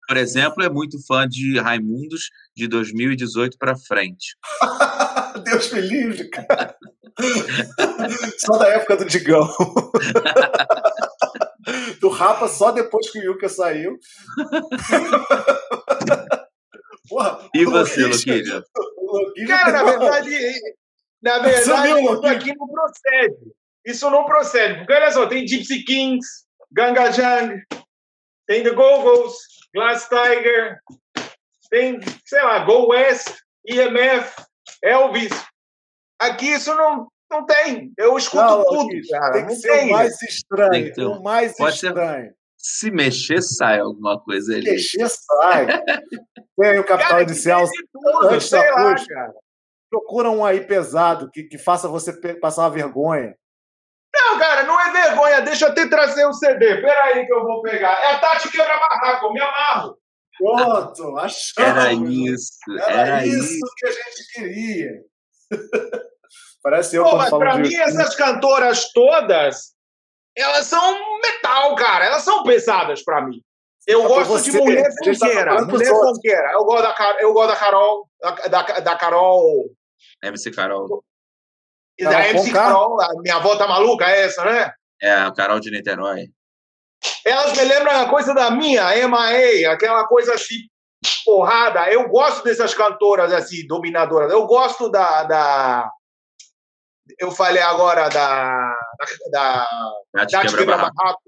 [0.06, 4.36] por exemplo, é muito fã de Raimundos de 2018 para frente.
[5.44, 6.76] Deus me livre, cara.
[8.38, 9.46] só da época do Digão.
[12.00, 13.98] do Rapa só depois que o Yuka saiu.
[17.08, 18.64] Porra, e você, Luquinha?
[19.46, 20.36] Cara, na verdade,
[21.22, 23.52] na verdade, isso aqui não procede.
[23.84, 24.78] Isso não procede.
[24.78, 26.26] Porque olha só, tem Gypsy Kings,
[26.70, 27.62] Ganga Jang,
[28.46, 29.34] tem The Go-Go's,
[29.74, 30.80] Glass Tiger,
[31.70, 33.34] tem, sei lá, Go West,
[33.66, 34.34] EMF,
[34.82, 35.32] Elvis.
[36.20, 37.92] Aqui isso não, não tem.
[37.96, 39.32] Eu escuto não, tudo, cara.
[39.32, 39.88] Tem que não ser tem.
[39.88, 40.92] o mais estranho.
[40.92, 41.04] Ter...
[41.04, 42.26] O mais Pode estranho.
[42.26, 42.36] Ser...
[42.58, 44.70] Se mexer, sai alguma coisa ali.
[44.70, 45.66] Mexer, sai.
[46.60, 47.66] tem o Capital cara, Inicial.
[47.92, 49.32] Tudo, antes sei da lá, cara.
[49.90, 53.34] Procura um aí pesado que, que faça você passar uma vergonha.
[54.14, 55.40] Não, cara, não é vergonha.
[55.40, 56.80] Deixa eu até trazer o CD.
[56.82, 57.92] Peraí que eu vou pegar.
[58.02, 59.98] É a Tati Quebra Barraco, eu me amarro.
[60.38, 61.52] Pronto, achamos.
[61.58, 62.52] Era isso.
[62.80, 64.90] Era, era isso, isso que a gente queria.
[66.62, 67.62] Parece eu Pô, quando mas falo pra de...
[67.62, 69.72] mim, essas cantoras todas,
[70.36, 72.04] elas são metal, cara.
[72.06, 73.42] Elas são pesadas pra mim.
[73.86, 75.56] Eu Ah, gosto você, de mulher tá funkeira.
[75.56, 76.52] pros mulher funkeira.
[76.52, 78.08] Eu gosto da, eu gosto da Carol.
[78.20, 79.70] Da, da, da Carol.
[80.22, 81.02] MC Carol.
[82.10, 82.64] Da MC Conká?
[82.64, 83.00] Carol.
[83.00, 84.72] A minha avó tá maluca, é essa, né?
[85.00, 86.28] É, a Carol de Niterói.
[87.24, 90.56] Elas me lembram a coisa da minha, MIA, aquela coisa assim,
[91.24, 91.90] porrada.
[91.90, 94.30] Eu gosto dessas cantoras assim, dominadoras.
[94.30, 95.24] Eu gosto da.
[95.24, 95.90] da...
[97.18, 98.76] Eu falei agora da.
[99.30, 99.66] da,
[100.12, 101.22] da Tati Quebra-Barraco.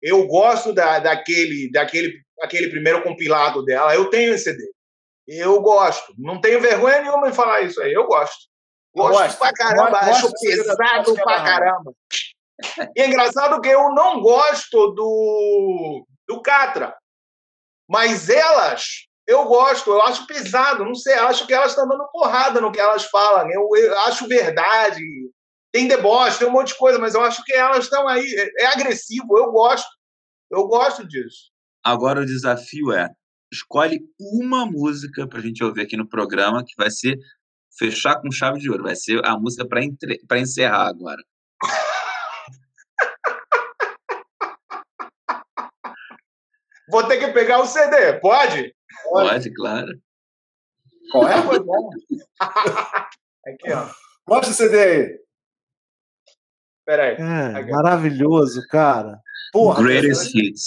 [0.00, 3.94] Eu gosto da, daquele, daquele aquele primeiro compilado dela.
[3.94, 4.70] Eu tenho esse CD.
[5.26, 6.14] Eu gosto.
[6.16, 7.92] Não tenho vergonha nenhuma em falar isso aí.
[7.92, 8.47] Eu gosto.
[8.94, 9.38] Gosto, Gosto.
[9.38, 9.90] pra caramba.
[10.06, 11.92] Gosto acho pesado da- pra caramba.
[12.96, 16.96] E é engraçado que eu não gosto do, do Catra.
[17.88, 19.90] Mas elas, eu gosto.
[19.90, 20.84] Eu acho pesado.
[20.84, 21.14] Não sei.
[21.14, 23.48] Acho que elas estão dando porrada no que elas falam.
[23.50, 25.00] Eu, eu acho verdade.
[25.72, 26.98] Tem deboche, tem um monte de coisa.
[26.98, 28.24] Mas eu acho que elas estão aí.
[28.58, 29.38] É, é agressivo.
[29.38, 29.88] Eu gosto.
[30.50, 31.50] Eu gosto disso.
[31.84, 33.08] Agora o desafio é:
[33.52, 37.16] escolhe uma música pra gente ouvir aqui no programa que vai ser
[37.78, 38.82] fechar com chave de ouro.
[38.84, 41.22] Vai ser a música pra entre- pra encerrar agora.
[46.90, 48.14] Vou ter que pegar o CD.
[48.20, 48.74] Pode?
[49.04, 49.88] Pode, claro.
[51.12, 51.42] Qual é?
[51.42, 51.90] Foi bom.
[53.46, 53.88] Aqui, ó.
[54.28, 55.18] Mostra o CD aí.
[56.84, 57.16] Peraí.
[57.16, 57.70] É, Aqui.
[57.70, 59.18] maravilhoso, cara.
[59.52, 60.64] Porra, Greatest Hits.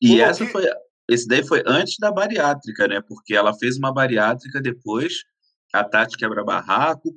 [0.00, 0.64] E Pô, essa que- foi.
[1.08, 3.00] Esse daí foi antes da bariátrica, né?
[3.00, 5.24] Porque ela fez uma bariátrica depois,
[5.72, 7.10] a Tati Quebra Barraco.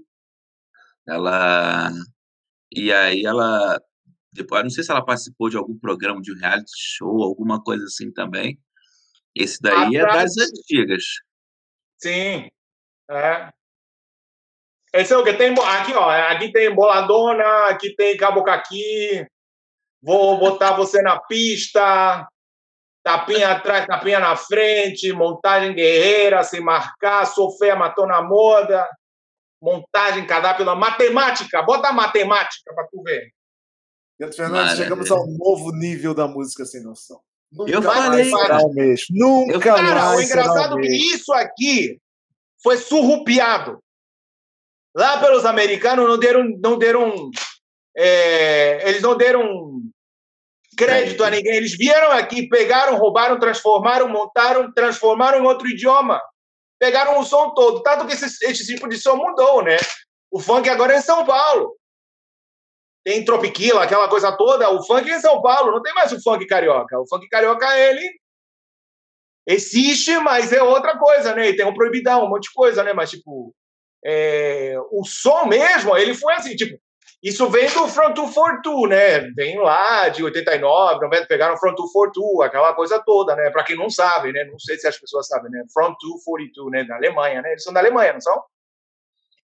[1.07, 1.91] Ela.
[2.73, 3.81] E aí ela.
[4.33, 7.83] Depois, não sei se ela participou de algum programa de um reality show, alguma coisa
[7.83, 8.57] assim também.
[9.35, 11.03] Esse daí é A das Tati- antigas.
[12.01, 12.49] Sim.
[13.09, 13.49] É.
[14.93, 15.53] Esse é o que tem.
[15.53, 16.09] Aqui, ó.
[16.09, 19.25] Aqui tem boladona, aqui tem cabocaqui.
[20.01, 22.27] Vou botar você na pista.
[23.03, 25.11] Tapinha atrás, tapinha na frente.
[25.11, 27.25] Montagem guerreira, sem marcar.
[27.25, 28.87] Sou feia, matou na moda.
[29.61, 31.61] Montagem, cardápio, na matemática.
[31.63, 33.31] Bota a matemática pra tu ver.
[34.17, 34.83] Pedro Fernandes, Maravilha.
[34.83, 37.19] chegamos ao novo nível da música sem noção.
[37.51, 39.05] Nunca Eu mais falei, será o mesmo.
[39.11, 40.81] Nunca Eu- Cara, o engraçado é mesmo.
[41.09, 41.99] que isso aqui
[42.63, 43.79] foi surrupiado.
[44.95, 47.31] Lá pelos americanos não deram, não deram,
[47.97, 49.81] é, eles não deram
[50.75, 51.55] crédito a ninguém.
[51.55, 56.21] Eles vieram aqui, pegaram, roubaram, transformaram, montaram, transformaram em outro idioma.
[56.79, 57.83] Pegaram o som todo.
[57.83, 59.77] Tanto que esse, esse tipo de som mudou, né?
[60.31, 61.75] O funk agora é em São Paulo.
[63.03, 64.69] Tem Tropiquila, aquela coisa toda.
[64.71, 65.71] O funk é em São Paulo.
[65.71, 66.99] Não tem mais o funk carioca.
[66.99, 68.09] O funk carioca, ele
[69.47, 71.49] existe, mas é outra coisa, né?
[71.49, 72.93] E tem um proibidão, um monte de coisa, né?
[72.93, 73.53] Mas, tipo,
[74.03, 76.80] é, o som mesmo, ele foi assim, tipo,
[77.23, 79.19] isso vem do Front 242, né?
[79.35, 83.51] Vem lá de 89, 90, pegaram Front 242, aquela coisa toda, né?
[83.51, 84.43] Pra quem não sabe, né?
[84.45, 85.63] Não sei se as pessoas sabem, né?
[85.71, 86.83] Front 242, né?
[86.83, 87.51] Da Alemanha, né?
[87.51, 88.43] Eles são da Alemanha, não são?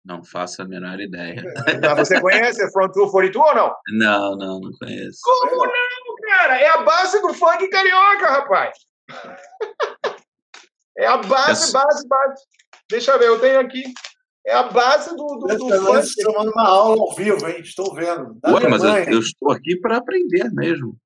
[0.06, 1.42] Não faço a menor ideia.
[1.98, 3.76] Você conhece Front 242 ou não?
[3.98, 5.20] Não, não, não conheço.
[5.24, 6.60] Como não, cara?
[6.60, 8.78] É a base do funk carioca, rapaz.
[10.96, 12.44] É a base, base, base.
[12.88, 13.84] Deixa eu ver, eu tenho aqui.
[14.46, 16.08] É a base do, do, do funk.
[16.22, 17.62] tomando uma aula ao vivo, hein?
[17.62, 18.38] Estou vendo.
[18.42, 20.98] Da Ué, mas eu, eu estou aqui para aprender mesmo.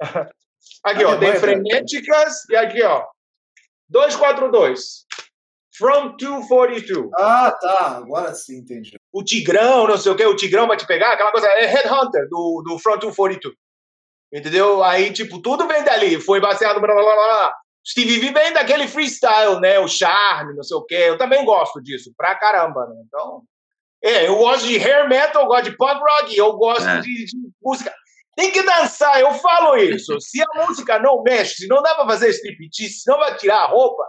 [0.84, 3.06] Aqui, ó, tem frenéticas e aqui, ó.
[3.88, 5.06] 242.
[5.76, 7.10] From 242.
[7.18, 7.96] Ah, tá.
[7.96, 8.96] Agora sim, entendi.
[9.12, 11.46] O Tigrão, não sei o quê, o Tigrão vai te pegar, aquela coisa.
[11.48, 13.54] É Headhunter do, do Front 242.
[14.32, 14.82] Entendeu?
[14.82, 16.20] Aí, tipo, tudo vem dali.
[16.20, 16.80] Foi baseado.
[16.80, 17.54] Blá, blá, blá, blá.
[17.90, 19.78] Stevie V vem daquele freestyle, né?
[19.80, 20.94] O charme, não sei o quê.
[20.94, 23.02] Eu também gosto disso, pra caramba, né?
[23.06, 23.42] Então.
[24.02, 27.00] É, eu gosto de hair metal, eu gosto de punk rock, eu gosto É.
[27.00, 27.92] de, de música.
[28.36, 30.18] Tem que dançar, eu falo isso.
[30.20, 33.58] Se a música não mexe, se não dá pra fazer striptease, se não vai tirar
[33.64, 34.02] a roupa,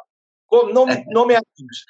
[0.74, 1.84] não, me- não me atinge.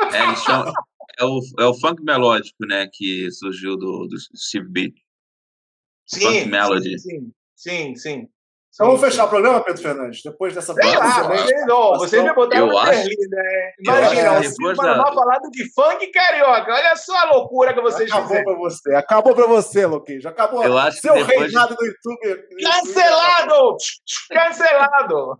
[0.00, 0.72] É, chamam-
[1.18, 2.88] é o, é o funk melódico, né?
[2.92, 4.92] Que surgiu do, do Steve B.
[6.14, 6.98] Funk Melody.
[6.98, 8.28] Sim, sim, sim.
[8.74, 10.22] Então vamos fechar o programa, Pedro Fernandes?
[10.24, 13.72] Depois dessa Sei lá, vocês, ó, vocês me botaram Eu acho- Berlim, né?
[13.80, 16.72] Imagina, o Silva da- vai falando de funk carioca.
[16.72, 18.44] Olha só a loucura que vocês Acabou fizeram.
[18.44, 18.94] pra você.
[18.94, 20.24] Acabou pra você, Luquinhos.
[20.24, 20.64] Acabou.
[20.64, 22.46] Eu acho que Seu depois- reinado do YouTube.
[22.64, 23.76] Cancelado!
[24.30, 25.38] Cancelado!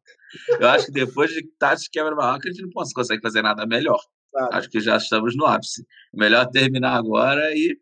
[0.60, 3.66] Eu acho que depois de Tati quebra barraca, a gente não cons- consegue fazer nada
[3.66, 3.98] melhor.
[4.30, 4.54] Claro.
[4.56, 5.84] Acho que já estamos no ápice.
[6.12, 7.76] Melhor terminar agora e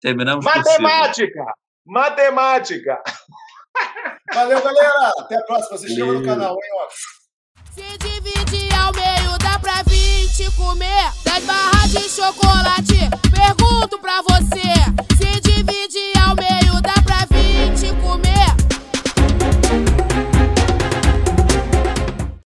[0.00, 0.44] terminamos.
[0.44, 1.44] Matemática!
[1.84, 3.00] Matemática!
[4.34, 5.12] Valeu, galera.
[5.18, 5.78] Até a próxima.
[5.78, 6.88] Se inscreva no canal, hein, ó.
[7.74, 13.10] Se dividir ao meio, dá pra 20 comer 10 barras de chocolate.
[13.30, 14.72] Pergunto pra você: